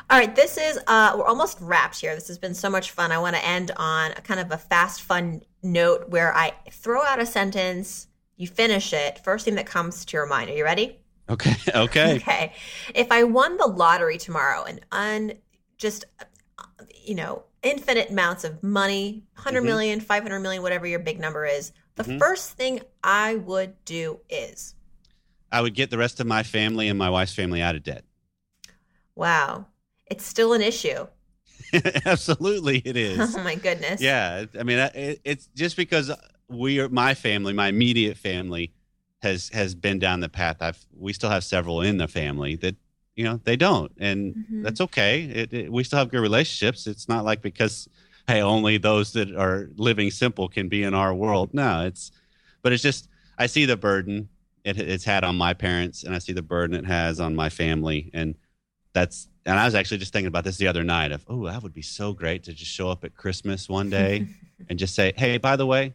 All 0.08 0.18
right, 0.18 0.36
this 0.36 0.56
is 0.56 0.78
uh 0.86 1.14
we're 1.16 1.24
almost 1.24 1.58
wrapped 1.60 2.00
here. 2.00 2.14
This 2.14 2.28
has 2.28 2.38
been 2.38 2.54
so 2.54 2.70
much 2.70 2.92
fun. 2.92 3.10
I 3.10 3.18
want 3.18 3.34
to 3.34 3.44
end 3.44 3.72
on 3.76 4.12
a 4.12 4.20
kind 4.20 4.38
of 4.38 4.52
a 4.52 4.58
fast 4.58 5.02
fun 5.02 5.42
note 5.64 6.08
where 6.08 6.32
I 6.32 6.52
throw 6.70 7.02
out 7.02 7.18
a 7.18 7.26
sentence, 7.26 8.06
you 8.36 8.46
finish 8.46 8.92
it, 8.92 9.18
first 9.24 9.44
thing 9.44 9.56
that 9.56 9.66
comes 9.66 10.04
to 10.04 10.16
your 10.16 10.26
mind. 10.26 10.48
Are 10.50 10.54
you 10.54 10.64
ready? 10.64 11.00
Okay. 11.28 11.54
Okay. 11.74 12.16
okay. 12.16 12.52
If 12.94 13.10
I 13.10 13.24
won 13.24 13.56
the 13.56 13.66
lottery 13.66 14.16
tomorrow 14.16 14.62
and 14.62 14.80
un 14.92 15.32
just 15.76 16.04
you 17.04 17.16
know, 17.16 17.44
infinite 17.62 18.10
amounts 18.10 18.44
of 18.44 18.62
money, 18.62 19.24
100 19.34 19.58
mm-hmm. 19.58 19.66
million, 19.66 20.00
500 20.00 20.40
million, 20.40 20.62
whatever 20.62 20.86
your 20.86 20.98
big 21.00 21.18
number 21.18 21.44
is, 21.44 21.72
the 21.96 22.04
mm-hmm. 22.04 22.18
first 22.18 22.52
thing 22.52 22.80
I 23.02 23.36
would 23.36 23.84
do 23.84 24.20
is 24.28 24.74
I 25.50 25.60
would 25.62 25.74
get 25.74 25.90
the 25.90 25.98
rest 25.98 26.20
of 26.20 26.28
my 26.28 26.44
family 26.44 26.86
and 26.88 26.98
my 26.98 27.10
wife's 27.10 27.34
family 27.34 27.60
out 27.60 27.74
of 27.74 27.82
debt. 27.82 28.04
Wow 29.16 29.66
it's 30.06 30.24
still 30.24 30.52
an 30.52 30.62
issue. 30.62 31.06
Absolutely, 32.04 32.78
it 32.84 32.96
is. 32.96 33.18
Oh 33.36 33.42
my 33.42 33.54
goodness. 33.54 34.00
Yeah, 34.00 34.46
I 34.58 34.62
mean, 34.62 34.78
it, 34.78 35.20
it's 35.24 35.48
just 35.54 35.76
because 35.76 36.10
we 36.48 36.80
are 36.80 36.88
my 36.88 37.14
family, 37.14 37.52
my 37.52 37.68
immediate 37.68 38.16
family, 38.16 38.72
has 39.22 39.48
has 39.50 39.74
been 39.74 39.98
down 39.98 40.20
the 40.20 40.28
path. 40.28 40.58
I've 40.60 40.84
we 40.96 41.12
still 41.12 41.30
have 41.30 41.44
several 41.44 41.80
in 41.80 41.96
the 41.98 42.08
family 42.08 42.56
that 42.56 42.76
you 43.14 43.24
know 43.24 43.40
they 43.44 43.56
don't, 43.56 43.92
and 43.98 44.34
mm-hmm. 44.34 44.62
that's 44.62 44.80
okay. 44.80 45.22
It, 45.22 45.52
it, 45.52 45.72
we 45.72 45.84
still 45.84 45.98
have 45.98 46.10
good 46.10 46.20
relationships. 46.20 46.86
It's 46.86 47.08
not 47.08 47.24
like 47.24 47.42
because 47.42 47.88
hey, 48.28 48.42
only 48.42 48.78
those 48.78 49.12
that 49.14 49.34
are 49.34 49.70
living 49.76 50.10
simple 50.10 50.48
can 50.48 50.68
be 50.68 50.82
in 50.82 50.94
our 50.94 51.14
world. 51.14 51.52
No, 51.52 51.84
it's 51.84 52.12
but 52.62 52.72
it's 52.72 52.82
just 52.82 53.08
I 53.38 53.46
see 53.46 53.64
the 53.64 53.76
burden 53.76 54.28
it, 54.64 54.78
it's 54.78 55.04
had 55.04 55.24
on 55.24 55.36
my 55.36 55.54
parents, 55.54 56.04
and 56.04 56.14
I 56.14 56.18
see 56.18 56.32
the 56.32 56.42
burden 56.42 56.76
it 56.76 56.86
has 56.86 57.20
on 57.20 57.34
my 57.34 57.48
family, 57.48 58.10
and 58.12 58.34
that's 58.92 59.28
and 59.46 59.58
I 59.58 59.64
was 59.64 59.74
actually 59.74 59.98
just 59.98 60.12
thinking 60.12 60.26
about 60.26 60.44
this 60.44 60.56
the 60.56 60.66
other 60.66 60.82
night 60.82 61.12
of, 61.12 61.24
oh, 61.28 61.46
that 61.46 61.62
would 61.62 61.72
be 61.72 61.82
so 61.82 62.12
great 62.12 62.42
to 62.44 62.52
just 62.52 62.70
show 62.70 62.90
up 62.90 63.04
at 63.04 63.16
Christmas 63.16 63.68
one 63.68 63.88
day 63.88 64.26
and 64.68 64.78
just 64.78 64.94
say, 64.94 65.12
hey, 65.16 65.38
by 65.38 65.54
the 65.54 65.64
way, 65.64 65.94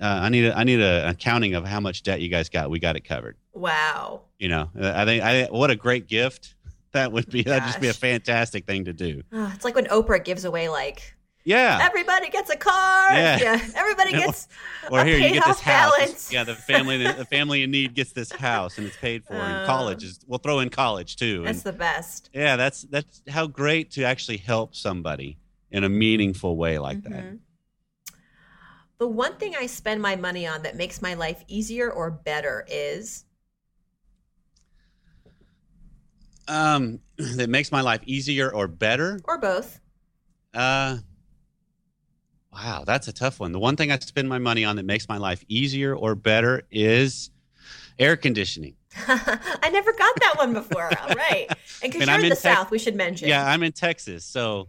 uh, 0.00 0.20
I 0.22 0.28
need 0.28 0.46
a, 0.46 0.56
I 0.56 0.64
need 0.64 0.80
a 0.80 1.10
accounting 1.10 1.54
of 1.54 1.66
how 1.66 1.80
much 1.80 2.04
debt 2.04 2.20
you 2.20 2.28
guys 2.28 2.48
got. 2.48 2.70
We 2.70 2.78
got 2.78 2.96
it 2.96 3.00
covered. 3.00 3.36
Wow. 3.52 4.22
You 4.38 4.48
know, 4.48 4.70
I 4.80 5.04
think 5.04 5.22
I 5.22 5.44
what 5.46 5.70
a 5.70 5.76
great 5.76 6.06
gift 6.06 6.54
that 6.92 7.12
would 7.12 7.28
be. 7.28 7.42
Gosh. 7.42 7.50
That'd 7.50 7.66
just 7.66 7.80
be 7.80 7.88
a 7.88 7.92
fantastic 7.92 8.66
thing 8.66 8.84
to 8.86 8.92
do. 8.92 9.22
Oh, 9.32 9.50
it's 9.54 9.64
like 9.64 9.74
when 9.74 9.86
Oprah 9.86 10.24
gives 10.24 10.44
away 10.44 10.68
like 10.68 11.14
yeah. 11.50 11.78
Everybody 11.82 12.30
gets 12.30 12.50
a 12.50 12.56
car. 12.56 13.12
Yeah. 13.12 13.38
yeah. 13.40 13.66
Everybody 13.74 14.12
gets 14.12 14.48
or, 14.90 15.00
or 15.00 15.04
here 15.04 15.18
you 15.18 15.34
get 15.34 15.44
this 15.44 15.60
house. 15.60 15.96
Balance. 15.96 16.32
Yeah, 16.32 16.44
the 16.44 16.54
family 16.54 16.98
the 16.98 17.24
family 17.24 17.62
in 17.62 17.70
need 17.70 17.94
gets 17.94 18.12
this 18.12 18.32
house 18.32 18.78
and 18.78 18.86
it's 18.86 18.96
paid 18.96 19.24
for. 19.24 19.34
and 19.34 19.66
college 19.66 20.04
is 20.04 20.20
we'll 20.26 20.38
throw 20.38 20.60
in 20.60 20.70
college 20.70 21.16
too. 21.16 21.42
That's 21.44 21.64
and, 21.64 21.74
the 21.74 21.78
best. 21.78 22.30
Yeah, 22.32 22.56
that's 22.56 22.82
that's 22.82 23.22
how 23.28 23.46
great 23.46 23.90
to 23.92 24.04
actually 24.04 24.38
help 24.38 24.74
somebody 24.74 25.38
in 25.70 25.84
a 25.84 25.88
meaningful 25.88 26.56
way 26.56 26.78
like 26.78 26.98
mm-hmm. 26.98 27.12
that. 27.12 27.38
The 28.98 29.08
one 29.08 29.34
thing 29.36 29.54
I 29.56 29.66
spend 29.66 30.02
my 30.02 30.16
money 30.16 30.46
on 30.46 30.62
that 30.62 30.76
makes 30.76 31.00
my 31.00 31.14
life 31.14 31.42
easier 31.48 31.90
or 31.90 32.10
better 32.10 32.66
is 32.68 33.24
Um, 36.50 36.98
that 37.36 37.48
makes 37.48 37.70
my 37.70 37.80
life 37.80 38.00
easier 38.04 38.52
or 38.52 38.66
better. 38.66 39.20
or 39.24 39.38
both. 39.38 39.80
Uh, 40.52 40.98
wow, 42.52 42.84
that's 42.86 43.08
a 43.08 43.12
tough 43.12 43.40
one. 43.40 43.52
The 43.52 43.58
one 43.58 43.76
thing 43.76 43.90
I 43.92 43.98
spend 43.98 44.28
my 44.28 44.38
money 44.38 44.64
on 44.64 44.76
that 44.76 44.84
makes 44.84 45.08
my 45.08 45.16
life 45.18 45.44
easier 45.48 45.94
or 45.94 46.14
better 46.14 46.62
is 46.70 47.30
air 47.98 48.16
conditioning. 48.16 48.74
I 49.08 49.70
never 49.72 49.92
got 49.92 50.16
that 50.20 50.34
one 50.36 50.52
before. 50.52 50.84
All 50.84 51.14
right. 51.14 51.46
And 51.82 51.92
because 51.92 52.06
you're 52.06 52.10
I'm 52.14 52.22
in 52.22 52.30
the 52.30 52.34
Tex- 52.34 52.40
South, 52.42 52.70
we 52.70 52.78
should 52.78 52.96
mention. 52.96 53.28
Yeah, 53.28 53.46
I'm 53.46 53.62
in 53.62 53.72
Texas, 53.72 54.24
so 54.24 54.68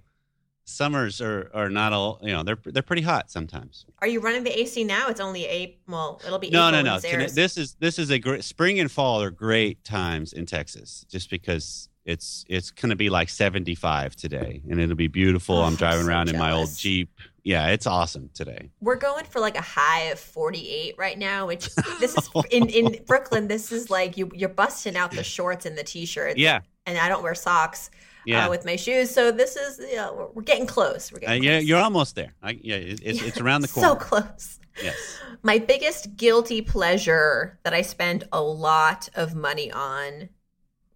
summers 0.72 1.22
are 1.22 1.50
are 1.54 1.70
not 1.70 1.94
all 1.94 2.20
you 2.22 2.32
know. 2.32 2.44
They're 2.44 2.58
they're 2.64 2.82
pretty 2.84 3.02
hot 3.02 3.30
sometimes. 3.32 3.86
Are 4.00 4.08
you 4.08 4.20
running 4.20 4.44
the 4.44 4.60
AC 4.60 4.84
now? 4.84 5.08
It's 5.10 5.20
only 5.20 5.46
eight. 5.46 5.80
Well, 5.88 6.22
it'll 6.26 6.40
be 6.40 6.50
No, 6.50 6.70
no, 6.72 6.82
no. 6.82 6.96
this 6.96 7.06
airs. 7.06 7.36
This 7.36 7.58
is 7.58 7.76
this 7.80 8.00
is 8.00 8.10
a 8.10 8.20
great 8.20 8.44
spring 8.44 8.80
and 8.80 8.92
fall 8.92 9.22
are 9.22 9.32
great 9.32 9.84
times 9.84 10.34
in 10.34 10.46
Texas, 10.46 11.06
just 11.10 11.30
because 11.30 11.90
it's 12.06 12.46
it's 12.50 12.72
going 12.72 12.90
to 12.90 12.96
be 12.96 13.10
like 13.10 13.30
75 13.30 14.16
today, 14.16 14.62
and 14.70 14.80
it'll 14.80 14.96
be 14.96 15.08
beautiful. 15.08 15.58
Oh, 15.58 15.62
I'm 15.62 15.74
I'm 15.74 15.76
driving 15.76 16.04
so 16.04 16.10
around 16.10 16.30
in 16.30 16.38
my 16.38 16.52
old. 16.52 16.76
Jeep. 16.76 17.10
Yeah, 17.44 17.70
it's 17.70 17.88
awesome 17.88 18.30
today. 18.36 18.70
We're 18.82 18.98
going 18.98 19.26
for 19.26 19.40
like 19.40 19.58
a 19.58 19.62
high 19.62 20.04
of 20.12 20.20
48 20.20 20.96
right 20.98 21.18
now, 21.18 21.48
which 21.48 21.74
this 22.00 22.16
is 22.16 22.30
in, 22.52 22.70
in 22.70 23.04
Brooklyn. 23.06 23.48
This 23.48 23.72
is 23.72 23.90
like 23.90 24.16
you, 24.16 24.30
you're 24.36 24.50
busting 24.50 24.96
out 24.96 25.12
the 25.12 25.24
shorts 25.24 25.66
and 25.66 25.76
the 25.76 25.84
t-shirts. 25.84 26.38
Yeah, 26.38 26.60
And 26.86 27.00
I 27.00 27.10
don't 27.10 27.24
wear 27.24 27.34
socks 27.34 27.90
yeah. 28.26 28.46
uh, 28.46 28.50
with 28.50 28.66
my 28.66 28.76
shoes. 28.76 29.10
So 29.12 29.32
this 29.32 29.56
is, 29.56 29.80
you 29.80 29.96
know, 29.96 30.14
we're, 30.14 30.28
we're 30.36 30.42
getting 30.44 30.66
close. 30.68 31.12
We're 31.12 31.18
Uh, 31.18 31.22
getting 31.22 31.44
yeah, 31.44 31.60
you're 31.60 31.80
almost 31.80 32.16
there. 32.16 32.34
I, 32.42 32.60
yeah, 32.62 32.76
it- 32.76 33.02
it's, 33.04 33.22
it's 33.22 33.40
around 33.40 33.62
the 33.62 33.68
corner. 33.74 33.90
So 33.90 33.96
close. 33.96 34.60
Yes. 34.82 34.96
My 35.44 35.58
biggest 35.58 36.16
guilty 36.16 36.62
pleasure 36.62 37.60
that 37.64 37.74
I 37.74 37.82
spend 37.82 38.24
a 38.32 38.42
lot 38.42 39.10
of 39.16 39.36
money 39.36 39.72
on, 39.72 40.30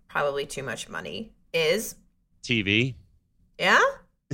probably 0.08 0.46
too 0.46 0.64
much 0.64 0.88
money, 0.88 1.32
is 1.54 1.96
TV. 2.44 2.96
yeah, 3.60 3.80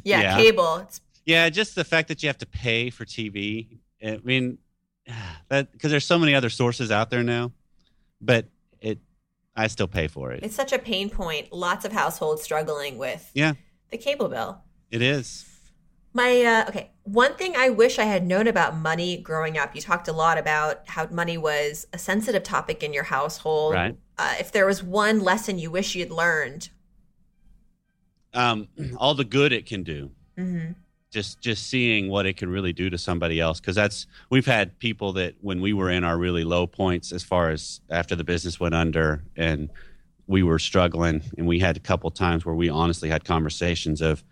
yeah, 0.04 0.22
Yeah. 0.22 0.36
cable. 0.38 0.78
It's 0.78 1.02
Yeah, 1.26 1.50
just 1.50 1.76
the 1.76 1.84
fact 1.84 2.08
that 2.10 2.22
you 2.24 2.28
have 2.30 2.38
to 2.40 2.46
pay 2.46 2.90
for 2.90 3.06
TV. 3.06 3.80
I 4.04 4.20
mean, 4.24 4.58
that 5.50 5.72
because 5.72 5.92
there's 5.92 6.06
so 6.06 6.20
many 6.20 6.36
other 6.36 6.50
sources 6.50 6.92
out 6.92 7.10
there 7.10 7.24
now, 7.24 7.52
but 8.20 8.46
I 9.56 9.68
still 9.68 9.88
pay 9.88 10.08
for 10.08 10.32
it. 10.32 10.44
it's 10.44 10.56
such 10.56 10.72
a 10.74 10.80
pain 10.80 11.10
point. 11.10 11.52
Lots 11.52 11.84
of 11.86 11.92
households 11.92 12.42
struggling 12.42 12.98
with 12.98 13.30
Yeah, 13.34 13.54
the 13.90 13.98
cable 13.98 14.28
bill. 14.30 14.62
it 14.90 15.02
is. 15.02 15.46
My 16.14 16.42
uh, 16.44 16.66
okay, 16.70 16.92
one 17.04 17.36
thing 17.36 17.56
I 17.56 17.70
wish 17.70 17.98
I 18.00 18.04
had 18.04 18.28
known 18.28 18.48
about 18.48 18.76
money 18.76 19.18
growing 19.18 19.58
up. 19.58 19.74
You 19.76 19.82
talked 19.82 20.08
a 20.10 20.14
lot 20.14 20.38
about 20.38 20.88
how 20.90 21.08
money 21.08 21.38
was 21.38 21.88
a 21.94 21.98
sensitive 21.98 22.44
topic 22.44 22.84
in 22.84 22.92
your 22.94 23.04
household. 23.04 23.74
Right. 23.74 23.96
Uh, 24.18 24.36
if 24.40 24.52
there 24.52 24.66
was 24.66 24.84
one 24.84 25.20
lesson 25.22 25.58
you 25.58 25.72
wish 25.72 25.96
you'd 25.96 26.12
learned, 26.12 26.70
Um, 28.34 28.68
all 28.98 29.14
the 29.16 29.24
good 29.26 29.52
it 29.54 29.66
can 29.66 29.84
do. 29.84 30.12
hmm 30.38 30.72
just 31.12 31.42
just 31.42 31.68
seeing 31.68 32.10
what 32.10 32.26
it 32.26 32.38
can 32.38 32.50
really 32.50 32.74
do 32.74 32.90
to 32.90 32.98
somebody 32.98 33.40
else. 33.40 33.60
Because 33.60 33.76
that's 33.76 34.08
we've 34.30 34.46
had 34.46 34.78
people 34.80 35.14
that 35.14 35.36
when 35.42 35.62
we 35.62 35.74
were 35.74 35.90
in 35.90 36.04
our 36.04 36.18
really 36.18 36.44
low 36.44 36.66
points 36.66 37.12
as 37.12 37.24
far 37.24 37.50
as 37.50 37.82
after 37.90 38.16
the 38.16 38.24
business 38.24 38.60
went 38.60 38.74
under 38.74 39.24
and 39.36 39.70
we 40.28 40.44
were 40.44 40.60
struggling 40.60 41.22
and 41.38 41.46
we 41.48 41.60
had 41.60 41.76
a 41.78 41.82
couple 41.82 42.10
times 42.10 42.46
where 42.46 42.56
we 42.56 42.70
honestly 42.70 43.10
had 43.10 43.26
conversations 43.26 44.02
of 44.02 44.24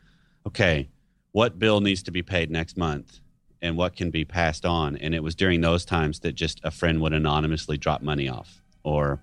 okay 0.47 0.89
what 1.31 1.59
bill 1.59 1.81
needs 1.81 2.01
to 2.03 2.11
be 2.11 2.23
paid 2.23 2.49
next 2.49 2.77
month 2.77 3.19
and 3.61 3.75
what 3.75 3.95
can 3.95 4.09
be 4.09 4.23
passed 4.23 4.65
on? 4.65 4.95
And 4.97 5.13
it 5.13 5.21
was 5.21 5.35
during 5.35 5.59
those 5.59 5.83
times 5.83 6.21
that 6.21 6.33
just 6.33 6.61
a 6.63 6.71
friend 6.71 7.01
would 7.01 7.11
anonymously 7.11 7.77
drop 7.77 8.01
money 8.01 8.29
off 8.29 8.61
or 8.83 9.21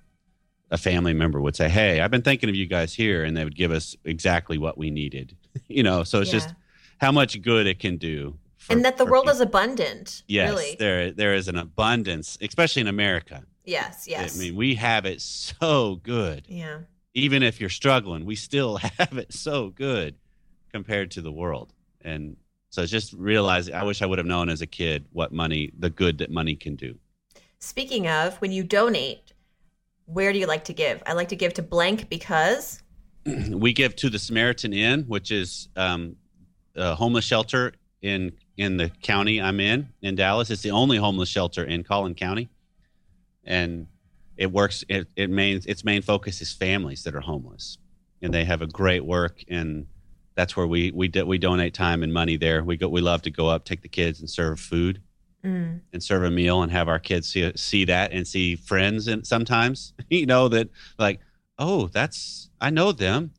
a 0.70 0.76
family 0.76 1.14
member 1.14 1.40
would 1.40 1.54
say 1.54 1.68
hey 1.68 2.00
i've 2.00 2.10
been 2.10 2.22
thinking 2.22 2.48
of 2.48 2.56
you 2.56 2.66
guys 2.66 2.92
here 2.92 3.22
and 3.22 3.36
they 3.36 3.44
would 3.44 3.54
give 3.54 3.70
us 3.70 3.94
exactly 4.04 4.58
what 4.58 4.76
we 4.76 4.90
needed 4.90 5.36
you 5.68 5.82
know? 5.82 6.04
So 6.04 6.20
it's 6.20 6.30
just 6.30 6.54
how 6.98 7.12
much 7.12 7.40
good 7.42 7.66
it 7.66 7.78
can 7.78 7.96
do. 7.96 8.38
for- 8.56 8.72
and 8.72 8.84
that 8.84 8.96
the 8.96 9.04
world 9.04 9.24
people. 9.24 9.34
is 9.34 9.40
abundant. 9.40 10.22
yes, 10.28 10.50
really. 10.50 10.76
there 10.78 11.10
there 11.12 11.34
is 11.34 11.48
an 11.48 11.56
abundance, 11.56 12.36
especially 12.40 12.82
in 12.82 12.88
America. 12.88 13.44
Yes, 13.64 14.06
yes. 14.08 14.36
I 14.36 14.38
mean, 14.38 14.56
we 14.56 14.74
have 14.76 15.06
it 15.06 15.20
so 15.20 15.96
good. 15.96 16.46
yeah. 16.48 16.80
Even 17.14 17.42
if 17.42 17.60
you're 17.60 17.70
struggling, 17.70 18.26
we 18.26 18.36
still 18.36 18.76
have 18.98 19.16
it 19.16 19.32
so 19.32 19.70
good 19.70 20.16
compared 20.70 21.10
to 21.12 21.22
the 21.22 21.32
world. 21.32 21.72
And 22.02 22.36
so 22.70 22.82
it's 22.82 22.92
just 22.92 23.14
realizing. 23.14 23.74
I 23.74 23.84
wish 23.84 24.02
I 24.02 24.06
would 24.06 24.18
have 24.18 24.26
known 24.26 24.48
as 24.50 24.60
a 24.60 24.66
kid 24.66 25.06
what 25.12 25.32
money, 25.32 25.72
the 25.78 25.88
good 25.90 26.18
that 26.18 26.30
money 26.30 26.54
can 26.54 26.76
do. 26.76 26.98
Speaking 27.58 28.06
of, 28.06 28.36
when 28.42 28.52
you 28.52 28.62
donate, 28.62 29.32
where 30.04 30.32
do 30.32 30.38
you 30.38 30.46
like 30.46 30.64
to 30.64 30.74
give? 30.74 31.02
I 31.06 31.14
like 31.14 31.28
to 31.28 31.36
give 31.36 31.54
to 31.54 31.62
blank 31.62 32.08
because 32.10 32.82
we 33.50 33.72
give 33.72 33.96
to 33.96 34.10
the 34.10 34.18
Samaritan 34.18 34.72
Inn, 34.74 35.04
which 35.08 35.30
is 35.30 35.68
um, 35.76 36.16
a 36.76 36.94
homeless 36.94 37.24
shelter 37.24 37.72
in 38.02 38.32
in 38.56 38.76
the 38.76 38.90
county 39.02 39.40
I'm 39.40 39.60
in 39.60 39.88
in 40.02 40.14
Dallas. 40.14 40.50
It's 40.50 40.62
the 40.62 40.70
only 40.70 40.96
homeless 40.96 41.28
shelter 41.28 41.64
in 41.64 41.82
Collin 41.82 42.14
County, 42.14 42.48
and 43.44 43.86
it 44.36 44.50
works. 44.52 44.84
It, 44.88 45.08
it 45.16 45.30
main 45.30 45.60
its 45.66 45.84
main 45.84 46.02
focus 46.02 46.40
is 46.40 46.52
families 46.52 47.02
that 47.04 47.14
are 47.14 47.20
homeless, 47.20 47.78
and 48.22 48.32
they 48.32 48.44
have 48.44 48.62
a 48.62 48.66
great 48.66 49.04
work, 49.04 49.42
and 49.48 49.86
that's 50.34 50.56
where 50.56 50.66
we 50.66 50.90
we 50.92 51.08
do, 51.08 51.26
we 51.26 51.38
donate 51.38 51.74
time 51.74 52.02
and 52.02 52.12
money 52.12 52.36
there. 52.36 52.62
We 52.62 52.76
go 52.76 52.88
we 52.88 53.00
love 53.00 53.22
to 53.22 53.30
go 53.30 53.48
up, 53.48 53.64
take 53.64 53.82
the 53.82 53.88
kids, 53.88 54.20
and 54.20 54.28
serve 54.28 54.60
food 54.60 55.00
mm, 55.46 55.80
and 55.92 56.02
serve 56.02 56.24
a 56.24 56.30
meal 56.30 56.62
and 56.62 56.72
have 56.72 56.88
our 56.88 56.98
kids 56.98 57.28
see 57.28 57.52
see 57.56 57.84
that 57.84 58.12
and 58.12 58.26
see 58.26 58.56
friends 58.56 59.08
and 59.08 59.26
sometimes 59.26 59.94
you 60.10 60.26
know 60.26 60.48
that 60.48 60.68
like 60.98 61.20
oh 61.58 61.86
that's 61.88 62.50
I 62.60 62.70
know 62.70 62.92
them 62.92 63.32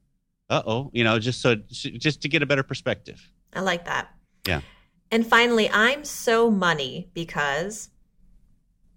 uh 0.49 0.62
oh 0.65 0.89
you 0.93 1.03
know 1.03 1.19
just 1.19 1.41
so 1.41 1.55
just 1.55 2.21
to 2.21 2.29
get 2.29 2.41
a 2.41 2.45
better 2.45 2.63
perspective 2.63 3.31
I 3.53 3.62
like 3.62 3.86
that. 3.86 4.10
Yeah. 4.45 4.62
And 5.10 5.25
finally, 5.25 5.69
I'm 5.69 6.03
so 6.03 6.51
money 6.51 7.10
because 7.13 7.89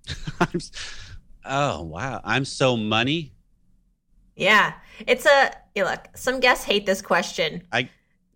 I'm, 0.41 0.61
oh 1.45 1.83
wow 1.85 2.21
I'm 2.25 2.45
so 2.45 2.77
money 2.77 3.33
yeah, 4.41 4.73
it's 5.07 5.27
a 5.27 5.53
yeah, 5.75 5.85
look. 5.85 6.09
Some 6.15 6.41
guests 6.41 6.65
hate 6.65 6.87
this 6.87 7.03
question 7.03 7.63
I 7.71 7.91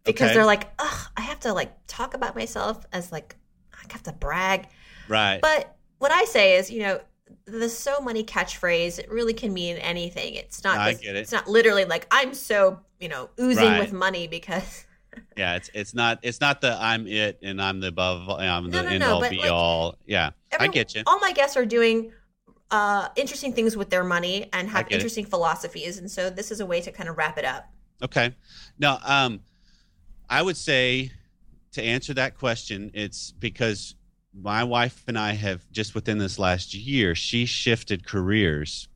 because 0.05 0.27
okay. 0.27 0.35
they're 0.35 0.45
like, 0.45 0.71
ugh, 0.79 1.09
I 1.17 1.23
have 1.23 1.41
to 1.41 1.53
like 1.55 1.73
talk 1.87 2.13
about 2.13 2.37
myself 2.37 2.85
as 2.93 3.11
like 3.11 3.37
I 3.73 3.91
have 3.91 4.03
to 4.05 4.13
brag. 4.13 4.69
right 5.09 5.41
But 5.41 5.77
what 5.99 6.13
I 6.13 6.25
say 6.27 6.57
is, 6.57 6.71
you 6.71 6.81
know, 6.81 7.01
the 7.47 7.71
so 7.71 8.01
money 8.01 8.23
catchphrase, 8.23 8.99
it 8.99 9.11
really 9.11 9.33
can 9.33 9.55
mean 9.55 9.77
anything. 9.79 10.35
It's 10.35 10.63
not 10.63 10.77
I 10.77 10.93
this- 10.93 11.01
get 11.01 11.17
it. 11.17 11.21
it's 11.21 11.33
not 11.33 11.49
literally 11.49 11.87
like 11.87 12.07
I'm 12.11 12.35
so, 12.35 12.81
you 13.05 13.09
know, 13.11 13.29
oozing 13.39 13.65
Right. 13.73 13.81
with 13.81 13.93
money 13.93 14.27
because 14.27 14.87
yeah 15.37 15.57
it's 15.57 15.71
it's 15.75 15.95
not 15.95 16.19
it's 16.23 16.41
not 16.41 16.61
the 16.61 16.73
I'm 16.81 17.07
it 17.07 17.39
and 17.43 17.61
I'm 17.63 17.79
the 17.81 17.89
above 17.89 18.29
I'm 18.29 18.71
the 18.71 18.79
No, 18.79 18.83
no, 18.83 18.89
end 18.95 19.05
all 19.05 19.21
be 19.29 19.37
like, 19.37 19.51
all 19.51 19.97
yeah 20.07 20.31
I 20.59 20.67
get 20.69 20.95
you 20.95 21.03
all 21.07 21.21
my 21.21 21.33
guests 21.33 21.57
are 21.57 21.67
doing 21.67 22.11
uh 22.71 23.09
interesting 23.15 23.53
things 23.53 23.77
with 23.77 23.91
their 23.91 24.03
money 24.05 24.49
and 24.55 24.69
have 24.71 24.87
get 24.89 24.93
it. 24.93 24.97
interesting 24.97 25.27
philosophies 25.27 25.99
and 25.99 26.11
so 26.11 26.31
this 26.31 26.51
is 26.51 26.59
a 26.61 26.67
way 26.67 26.81
to 26.81 26.91
kind 26.91 27.09
of 27.11 27.19
wrap 27.19 27.37
it 27.39 27.45
up. 27.45 27.65
Okay. 28.03 28.35
Now, 28.79 28.99
um, 29.05 29.41
I 30.29 30.41
would 30.43 30.57
say 30.57 31.11
to 31.73 31.83
answer 31.83 32.15
that 32.15 32.37
question, 32.39 32.91
it's 32.95 33.31
because 33.33 33.95
my 34.33 34.65
wife 34.65 35.05
and 35.07 35.17
I 35.19 35.33
have 35.35 35.61
just 35.71 35.95
within 35.95 36.19
this 36.19 36.39
last 36.39 36.75
year, 36.75 37.15
she 37.15 37.47
shifted 37.47 38.05
careers 38.07 38.89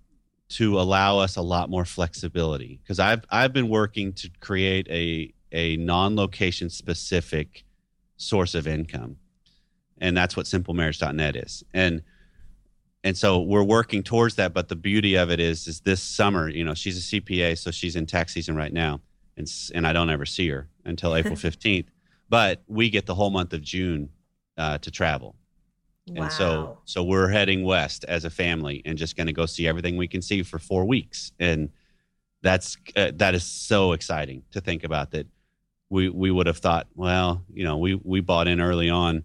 to 0.50 0.80
allow 0.80 1.18
us 1.18 1.36
a 1.36 1.42
lot 1.42 1.68
more 1.68 1.84
flexibility. 1.84 2.80
Because 2.82 2.98
I've 2.98 3.24
I've 3.30 3.52
been 3.52 3.68
working 3.68 4.12
to 4.14 4.30
create 4.40 4.88
a 4.90 5.32
a 5.52 5.76
non-location 5.76 6.70
specific 6.70 7.64
source 8.16 8.54
of 8.54 8.66
income, 8.66 9.16
and 9.98 10.16
that's 10.16 10.36
what 10.36 10.46
SimpleMarriage.net 10.46 11.36
is. 11.36 11.64
And 11.72 12.02
and 13.04 13.16
so 13.16 13.40
we're 13.40 13.62
working 13.62 14.02
towards 14.02 14.34
that. 14.36 14.52
But 14.52 14.68
the 14.68 14.76
beauty 14.76 15.14
of 15.14 15.30
it 15.30 15.40
is, 15.40 15.66
is 15.68 15.80
this 15.80 16.02
summer, 16.02 16.48
you 16.48 16.64
know, 16.64 16.74
she's 16.74 16.98
a 16.98 17.20
CPA, 17.20 17.56
so 17.56 17.70
she's 17.70 17.96
in 17.96 18.06
tax 18.06 18.34
season 18.34 18.56
right 18.56 18.72
now, 18.72 19.00
and 19.36 19.50
and 19.74 19.86
I 19.86 19.92
don't 19.92 20.10
ever 20.10 20.26
see 20.26 20.48
her 20.48 20.68
until 20.84 21.14
April 21.16 21.36
fifteenth. 21.36 21.90
But 22.28 22.62
we 22.66 22.90
get 22.90 23.06
the 23.06 23.14
whole 23.14 23.30
month 23.30 23.52
of 23.52 23.62
June 23.62 24.10
uh, 24.58 24.78
to 24.78 24.90
travel, 24.90 25.36
Wow. 26.10 26.22
and 26.22 26.32
so 26.32 26.78
so 26.84 27.02
we're 27.04 27.28
heading 27.28 27.64
west 27.64 28.04
as 28.04 28.24
a 28.24 28.30
family 28.30 28.82
and 28.84 28.96
just 28.96 29.16
going 29.16 29.26
to 29.26 29.32
go 29.32 29.46
see 29.46 29.66
everything 29.66 29.96
we 29.96 30.08
can 30.08 30.22
see 30.22 30.42
for 30.42 30.58
four 30.58 30.84
weeks, 30.84 31.32
and 31.38 31.70
that's 32.42 32.76
uh, 32.96 33.12
that 33.16 33.34
is 33.34 33.44
so 33.44 33.92
exciting 33.92 34.42
to 34.52 34.60
think 34.60 34.84
about 34.84 35.10
that. 35.12 35.26
We 35.90 36.08
we 36.08 36.30
would 36.30 36.46
have 36.46 36.58
thought, 36.58 36.86
well, 36.94 37.44
you 37.52 37.64
know, 37.64 37.78
we 37.78 37.94
we 37.94 38.20
bought 38.20 38.48
in 38.48 38.60
early 38.60 38.90
on. 38.90 39.24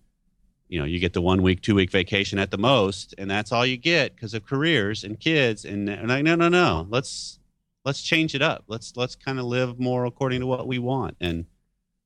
You 0.70 0.80
know 0.80 0.86
you 0.86 1.00
get 1.00 1.14
the 1.14 1.22
one 1.22 1.44
week 1.44 1.62
two 1.62 1.76
week 1.76 1.92
vacation 1.92 2.40
at 2.40 2.50
the 2.50 2.58
most 2.58 3.14
and 3.20 3.30
that's 3.30 3.52
all 3.52 3.64
you 3.64 3.78
get 3.78 4.16
because 4.16 4.34
of 4.34 4.44
careers 4.46 5.04
and 5.04 5.20
kids. 5.20 5.66
And, 5.66 5.88
and 5.88 6.08
like 6.08 6.24
no 6.24 6.36
no 6.36 6.50
no. 6.50 6.88
Let's 6.90 7.38
let's 7.86 8.02
change 8.02 8.34
it 8.34 8.42
up. 8.42 8.64
Let's 8.68 8.96
let's 8.96 9.16
kind 9.16 9.40
of 9.40 9.46
live 9.46 9.80
more 9.80 10.06
according 10.06 10.40
to 10.40 10.48
what 10.48 10.66
we 10.68 10.80
want 10.80 11.18
and 11.20 11.46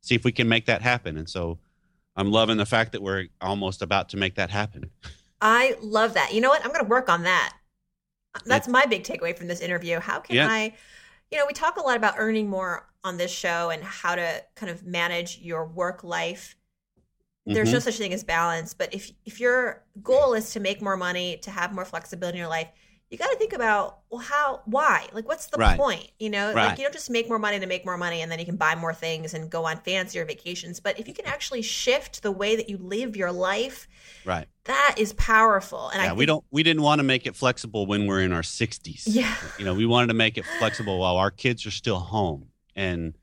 see 0.02 0.16
if 0.16 0.24
we 0.26 0.32
can 0.32 0.50
make 0.50 0.66
that 0.66 0.82
happen. 0.82 1.18
And 1.18 1.30
so 1.30 1.60
i'm 2.18 2.32
loving 2.32 2.58
the 2.58 2.66
fact 2.66 2.92
that 2.92 3.02
we're 3.02 3.28
almost 3.42 3.82
about 3.82 4.10
to 4.10 4.18
make 4.18 4.36
that 4.36 4.50
happen 4.50 4.90
I 5.40 5.76
love 5.82 6.16
that. 6.16 6.34
You 6.34 6.42
know 6.42 6.50
what? 6.50 6.66
I'm 6.66 6.72
going 6.72 6.84
to 6.84 6.90
work 6.90 7.10
on 7.10 7.22
that. 7.24 7.54
That's 8.48 8.68
my 8.68 8.88
big 8.88 9.04
takeaway 9.04 9.38
from 9.38 9.48
this 9.48 9.60
interview. 9.60 10.00
How 10.00 10.20
can 10.20 10.36
Yeah. 10.36 10.48
I 10.50 10.74
you 11.30 11.38
know, 11.38 11.46
we 11.46 11.54
talk 11.54 11.78
a 11.78 11.82
lot 11.82 11.98
about 11.98 12.16
earning 12.18 12.50
more 12.50 12.88
on 13.04 13.18
this 13.18 13.30
show 13.32 13.70
and 13.70 13.84
how 13.84 14.16
to 14.16 14.44
kind 14.56 14.72
of 14.72 14.84
manage 14.86 15.40
your 15.40 15.68
work 15.68 16.04
life. 16.04 16.56
There's 17.46 17.70
Mhm. 17.70 17.74
no 17.74 17.80
such 17.80 17.98
thing 17.98 18.14
as 18.14 18.24
balance, 18.24 18.74
but 18.74 18.94
if 18.94 19.12
if 19.26 19.40
your 19.40 19.86
goal 20.02 20.34
is 20.34 20.52
to 20.54 20.60
make 20.60 20.82
more 20.82 20.98
money, 20.98 21.38
to 21.44 21.52
have 21.52 21.74
more 21.74 21.86
flexibility 21.86 22.38
in 22.38 22.42
your 22.42 22.50
life, 22.50 22.70
you 23.10 23.18
got 23.18 23.30
to 23.32 23.38
think 23.38 23.54
about 23.54 24.00
well, 24.10 24.22
how, 24.22 24.62
why, 24.66 25.08
like, 25.14 25.28
what's 25.28 25.48
the 25.48 25.58
Right. 25.58 25.78
point? 25.78 26.10
You 26.20 26.30
know, 26.30 26.52
like 26.54 26.78
you 26.78 26.84
don't 26.84 26.94
just 26.94 27.10
make 27.10 27.28
more 27.28 27.40
money 27.40 27.60
to 27.60 27.66
make 27.66 27.86
more 27.86 27.98
money, 27.98 28.22
and 28.22 28.32
then 28.32 28.40
you 28.40 28.46
can 28.46 28.58
buy 28.58 28.76
more 28.76 28.94
things 28.94 29.34
and 29.34 29.50
go 29.50 29.66
on 29.66 29.78
fancier 29.78 30.26
vacations. 30.26 30.80
But 30.80 31.00
if 31.00 31.08
you 31.08 31.14
can 31.14 31.26
actually 31.26 31.62
shift 31.62 32.22
the 32.22 32.32
way 32.32 32.56
that 32.56 32.70
you 32.70 32.78
live 32.78 33.16
your 33.16 33.32
life, 33.32 33.88
right. 34.26 34.48
that 34.66 34.96
is 34.98 35.14
powerful. 35.14 35.90
And 35.90 36.02
I 36.02 36.06
yeah, 36.06 36.10
think, 36.12 36.20
we 36.20 36.26
don't 36.26 36.46
we 36.52 36.64
didn't 36.64 36.82
want 36.84 37.00
to 37.00 37.04
make 37.04 37.26
it 37.26 37.36
flexible 37.36 37.86
when 37.86 38.08
we're 38.08 38.22
in 38.22 38.34
our 38.34 38.42
60s. 38.42 39.04
Yeah. 39.06 39.34
You 39.58 39.66
know, 39.66 39.74
we 39.74 39.86
wanted 39.86 40.08
to 40.08 40.14
make 40.14 40.38
it 40.38 40.46
flexible 40.60 41.00
while 41.00 41.18
our 41.18 41.32
kids 41.32 41.66
are 41.66 41.72
still 41.72 42.00
home. 42.00 42.48
And 42.76 43.14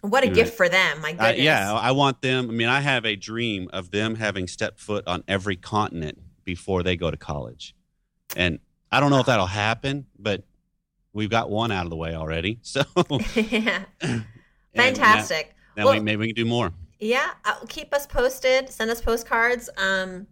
What 0.00 0.22
a 0.22 0.26
you 0.26 0.30
know, 0.30 0.36
gift 0.36 0.56
for 0.56 0.68
them! 0.68 1.00
My 1.00 1.08
I, 1.10 1.12
goodness. 1.12 1.38
yeah, 1.38 1.72
I 1.72 1.90
want 1.92 2.22
them. 2.22 2.48
I 2.50 2.52
mean, 2.52 2.68
I 2.68 2.80
have 2.80 3.04
a 3.04 3.16
dream 3.16 3.68
of 3.72 3.90
them 3.90 4.14
having 4.16 4.46
stepped 4.46 4.78
foot 4.80 5.06
on 5.06 5.24
every 5.26 5.56
continent 5.56 6.18
before 6.44 6.82
they 6.82 6.96
go 6.96 7.10
to 7.10 7.16
college. 7.16 7.74
And 8.36 8.58
I 8.90 9.00
don't 9.00 9.10
know 9.10 9.20
if 9.20 9.26
that'll 9.26 9.46
happen, 9.46 10.06
but 10.18 10.44
we've 11.12 11.30
got 11.30 11.50
one 11.50 11.72
out 11.72 11.84
of 11.84 11.90
the 11.90 11.96
way 11.96 12.14
already. 12.14 12.58
So 12.62 12.82
yeah. 13.34 13.84
Fantastic. 14.74 15.54
Now, 15.76 15.82
now 15.82 15.84
Well- 15.90 15.94
we, 15.94 16.00
maybe 16.00 16.20
we 16.20 16.26
can 16.32 16.44
do 16.44 16.48
more. 16.48 16.72
Yeah, 17.00 17.30
uh, 17.44 17.56
keep 17.68 17.92
us 17.92 18.06
posted. 18.06 18.70
Send 18.70 18.90
us 18.90 19.00
postcards. 19.00 19.68
Um, 19.76 20.26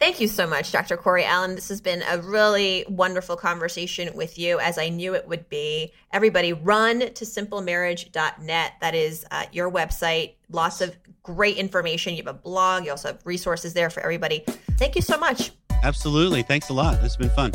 thank 0.00 0.18
you 0.18 0.26
so 0.26 0.46
much, 0.46 0.72
Dr. 0.72 0.96
Corey 0.96 1.24
Allen. 1.24 1.54
This 1.54 1.68
has 1.68 1.80
been 1.80 2.02
a 2.10 2.18
really 2.18 2.84
wonderful 2.88 3.36
conversation 3.36 4.10
with 4.14 4.36
you, 4.38 4.58
as 4.58 4.76
I 4.76 4.88
knew 4.88 5.14
it 5.14 5.28
would 5.28 5.48
be. 5.48 5.92
Everybody, 6.12 6.52
run 6.52 7.00
to 7.00 7.24
simplemarriage.net. 7.24 8.72
That 8.80 8.94
is 8.94 9.24
uh, 9.30 9.44
your 9.52 9.70
website. 9.70 10.32
Lots 10.50 10.80
of 10.80 10.96
great 11.22 11.58
information. 11.58 12.14
You 12.14 12.24
have 12.24 12.34
a 12.34 12.38
blog. 12.38 12.86
You 12.86 12.90
also 12.90 13.08
have 13.08 13.20
resources 13.24 13.74
there 13.74 13.90
for 13.90 14.00
everybody. 14.00 14.42
Thank 14.78 14.96
you 14.96 15.02
so 15.02 15.16
much. 15.16 15.52
Absolutely. 15.82 16.42
Thanks 16.42 16.68
a 16.68 16.72
lot. 16.72 16.98
Has 17.00 17.16
been 17.16 17.30
fun. 17.30 17.52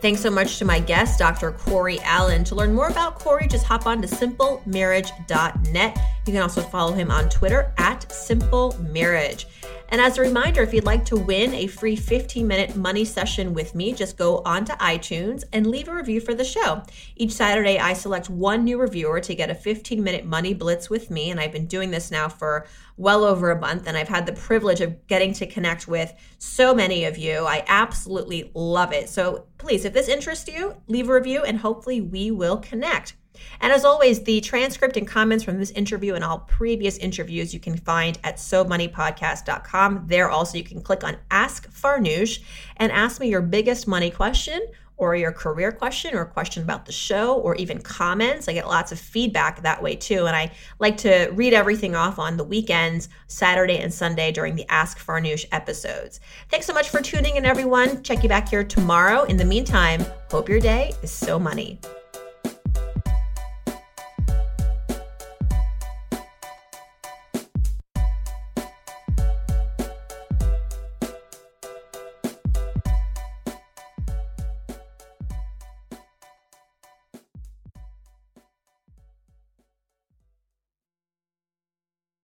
Thanks 0.00 0.22
so 0.22 0.30
much 0.30 0.58
to 0.58 0.64
my 0.64 0.80
guest, 0.80 1.18
Dr. 1.18 1.52
Corey 1.52 1.98
Allen. 2.00 2.42
To 2.44 2.54
learn 2.54 2.74
more 2.74 2.88
about 2.88 3.18
Corey, 3.18 3.46
just 3.46 3.66
hop 3.66 3.86
on 3.86 4.00
to 4.00 4.08
simplemarriage.net. 4.08 5.98
You 6.26 6.32
can 6.32 6.42
also 6.42 6.62
follow 6.62 6.92
him 6.92 7.10
on 7.10 7.28
Twitter 7.28 7.74
at 7.76 8.10
Simple 8.10 8.74
Marriage. 8.80 9.46
And 9.90 10.00
as 10.00 10.18
a 10.18 10.22
reminder, 10.22 10.62
if 10.62 10.72
you'd 10.72 10.84
like 10.84 11.04
to 11.06 11.16
win 11.16 11.52
a 11.52 11.66
free 11.66 11.96
15 11.96 12.46
minute 12.46 12.76
money 12.76 13.04
session 13.04 13.52
with 13.52 13.74
me, 13.74 13.92
just 13.92 14.16
go 14.16 14.40
onto 14.44 14.72
iTunes 14.74 15.42
and 15.52 15.66
leave 15.66 15.88
a 15.88 15.94
review 15.94 16.20
for 16.20 16.32
the 16.32 16.44
show. 16.44 16.82
Each 17.16 17.32
Saturday, 17.32 17.78
I 17.78 17.94
select 17.94 18.30
one 18.30 18.62
new 18.62 18.80
reviewer 18.80 19.20
to 19.20 19.34
get 19.34 19.50
a 19.50 19.54
15 19.54 20.02
minute 20.02 20.24
money 20.24 20.54
blitz 20.54 20.88
with 20.88 21.10
me. 21.10 21.30
And 21.30 21.40
I've 21.40 21.50
been 21.50 21.66
doing 21.66 21.90
this 21.90 22.12
now 22.12 22.28
for 22.28 22.68
well 22.96 23.24
over 23.24 23.50
a 23.50 23.58
month, 23.58 23.88
and 23.88 23.96
I've 23.96 24.08
had 24.08 24.26
the 24.26 24.32
privilege 24.32 24.80
of 24.80 25.06
getting 25.08 25.32
to 25.34 25.46
connect 25.46 25.88
with 25.88 26.12
so 26.38 26.72
many 26.72 27.06
of 27.06 27.18
you. 27.18 27.44
I 27.46 27.64
absolutely 27.66 28.52
love 28.54 28.92
it. 28.92 29.08
So 29.08 29.46
please, 29.58 29.84
if 29.84 29.92
this 29.92 30.08
interests 30.08 30.48
you, 30.48 30.76
leave 30.86 31.08
a 31.08 31.14
review 31.14 31.42
and 31.42 31.58
hopefully 31.58 32.00
we 32.00 32.30
will 32.30 32.58
connect. 32.58 33.14
And 33.60 33.72
as 33.72 33.84
always, 33.84 34.22
the 34.22 34.40
transcript 34.40 34.96
and 34.96 35.06
comments 35.06 35.44
from 35.44 35.58
this 35.58 35.70
interview 35.72 36.14
and 36.14 36.24
all 36.24 36.40
previous 36.40 36.98
interviews 36.98 37.52
you 37.52 37.60
can 37.60 37.76
find 37.76 38.18
at 38.24 38.36
SoMoneyPodcast.com. 38.36 40.04
There 40.06 40.30
also 40.30 40.58
you 40.58 40.64
can 40.64 40.82
click 40.82 41.04
on 41.04 41.16
Ask 41.30 41.70
Farnoosh 41.70 42.40
and 42.76 42.90
ask 42.92 43.20
me 43.20 43.28
your 43.28 43.42
biggest 43.42 43.86
money 43.86 44.10
question 44.10 44.60
or 45.00 45.16
your 45.16 45.32
career 45.32 45.72
question 45.72 46.14
or 46.14 46.20
a 46.20 46.26
question 46.26 46.62
about 46.62 46.84
the 46.84 46.92
show 46.92 47.38
or 47.38 47.54
even 47.56 47.80
comments. 47.80 48.48
I 48.48 48.52
get 48.52 48.66
lots 48.66 48.92
of 48.92 49.00
feedback 49.00 49.62
that 49.62 49.82
way 49.82 49.96
too. 49.96 50.26
And 50.26 50.36
I 50.36 50.52
like 50.78 50.98
to 50.98 51.30
read 51.32 51.54
everything 51.54 51.96
off 51.96 52.18
on 52.18 52.36
the 52.36 52.44
weekends, 52.44 53.08
Saturday 53.26 53.78
and 53.78 53.92
Sunday 53.92 54.30
during 54.30 54.54
the 54.54 54.70
Ask 54.70 54.98
Farnoosh 54.98 55.46
episodes. 55.52 56.20
Thanks 56.50 56.66
so 56.66 56.74
much 56.74 56.90
for 56.90 57.00
tuning 57.00 57.36
in, 57.36 57.46
everyone. 57.46 58.02
Check 58.02 58.22
you 58.22 58.28
back 58.28 58.50
here 58.50 58.62
tomorrow. 58.62 59.24
In 59.24 59.38
the 59.38 59.44
meantime, 59.44 60.04
hope 60.30 60.50
your 60.50 60.60
day 60.60 60.92
is 61.02 61.10
so 61.10 61.38
money. 61.38 61.80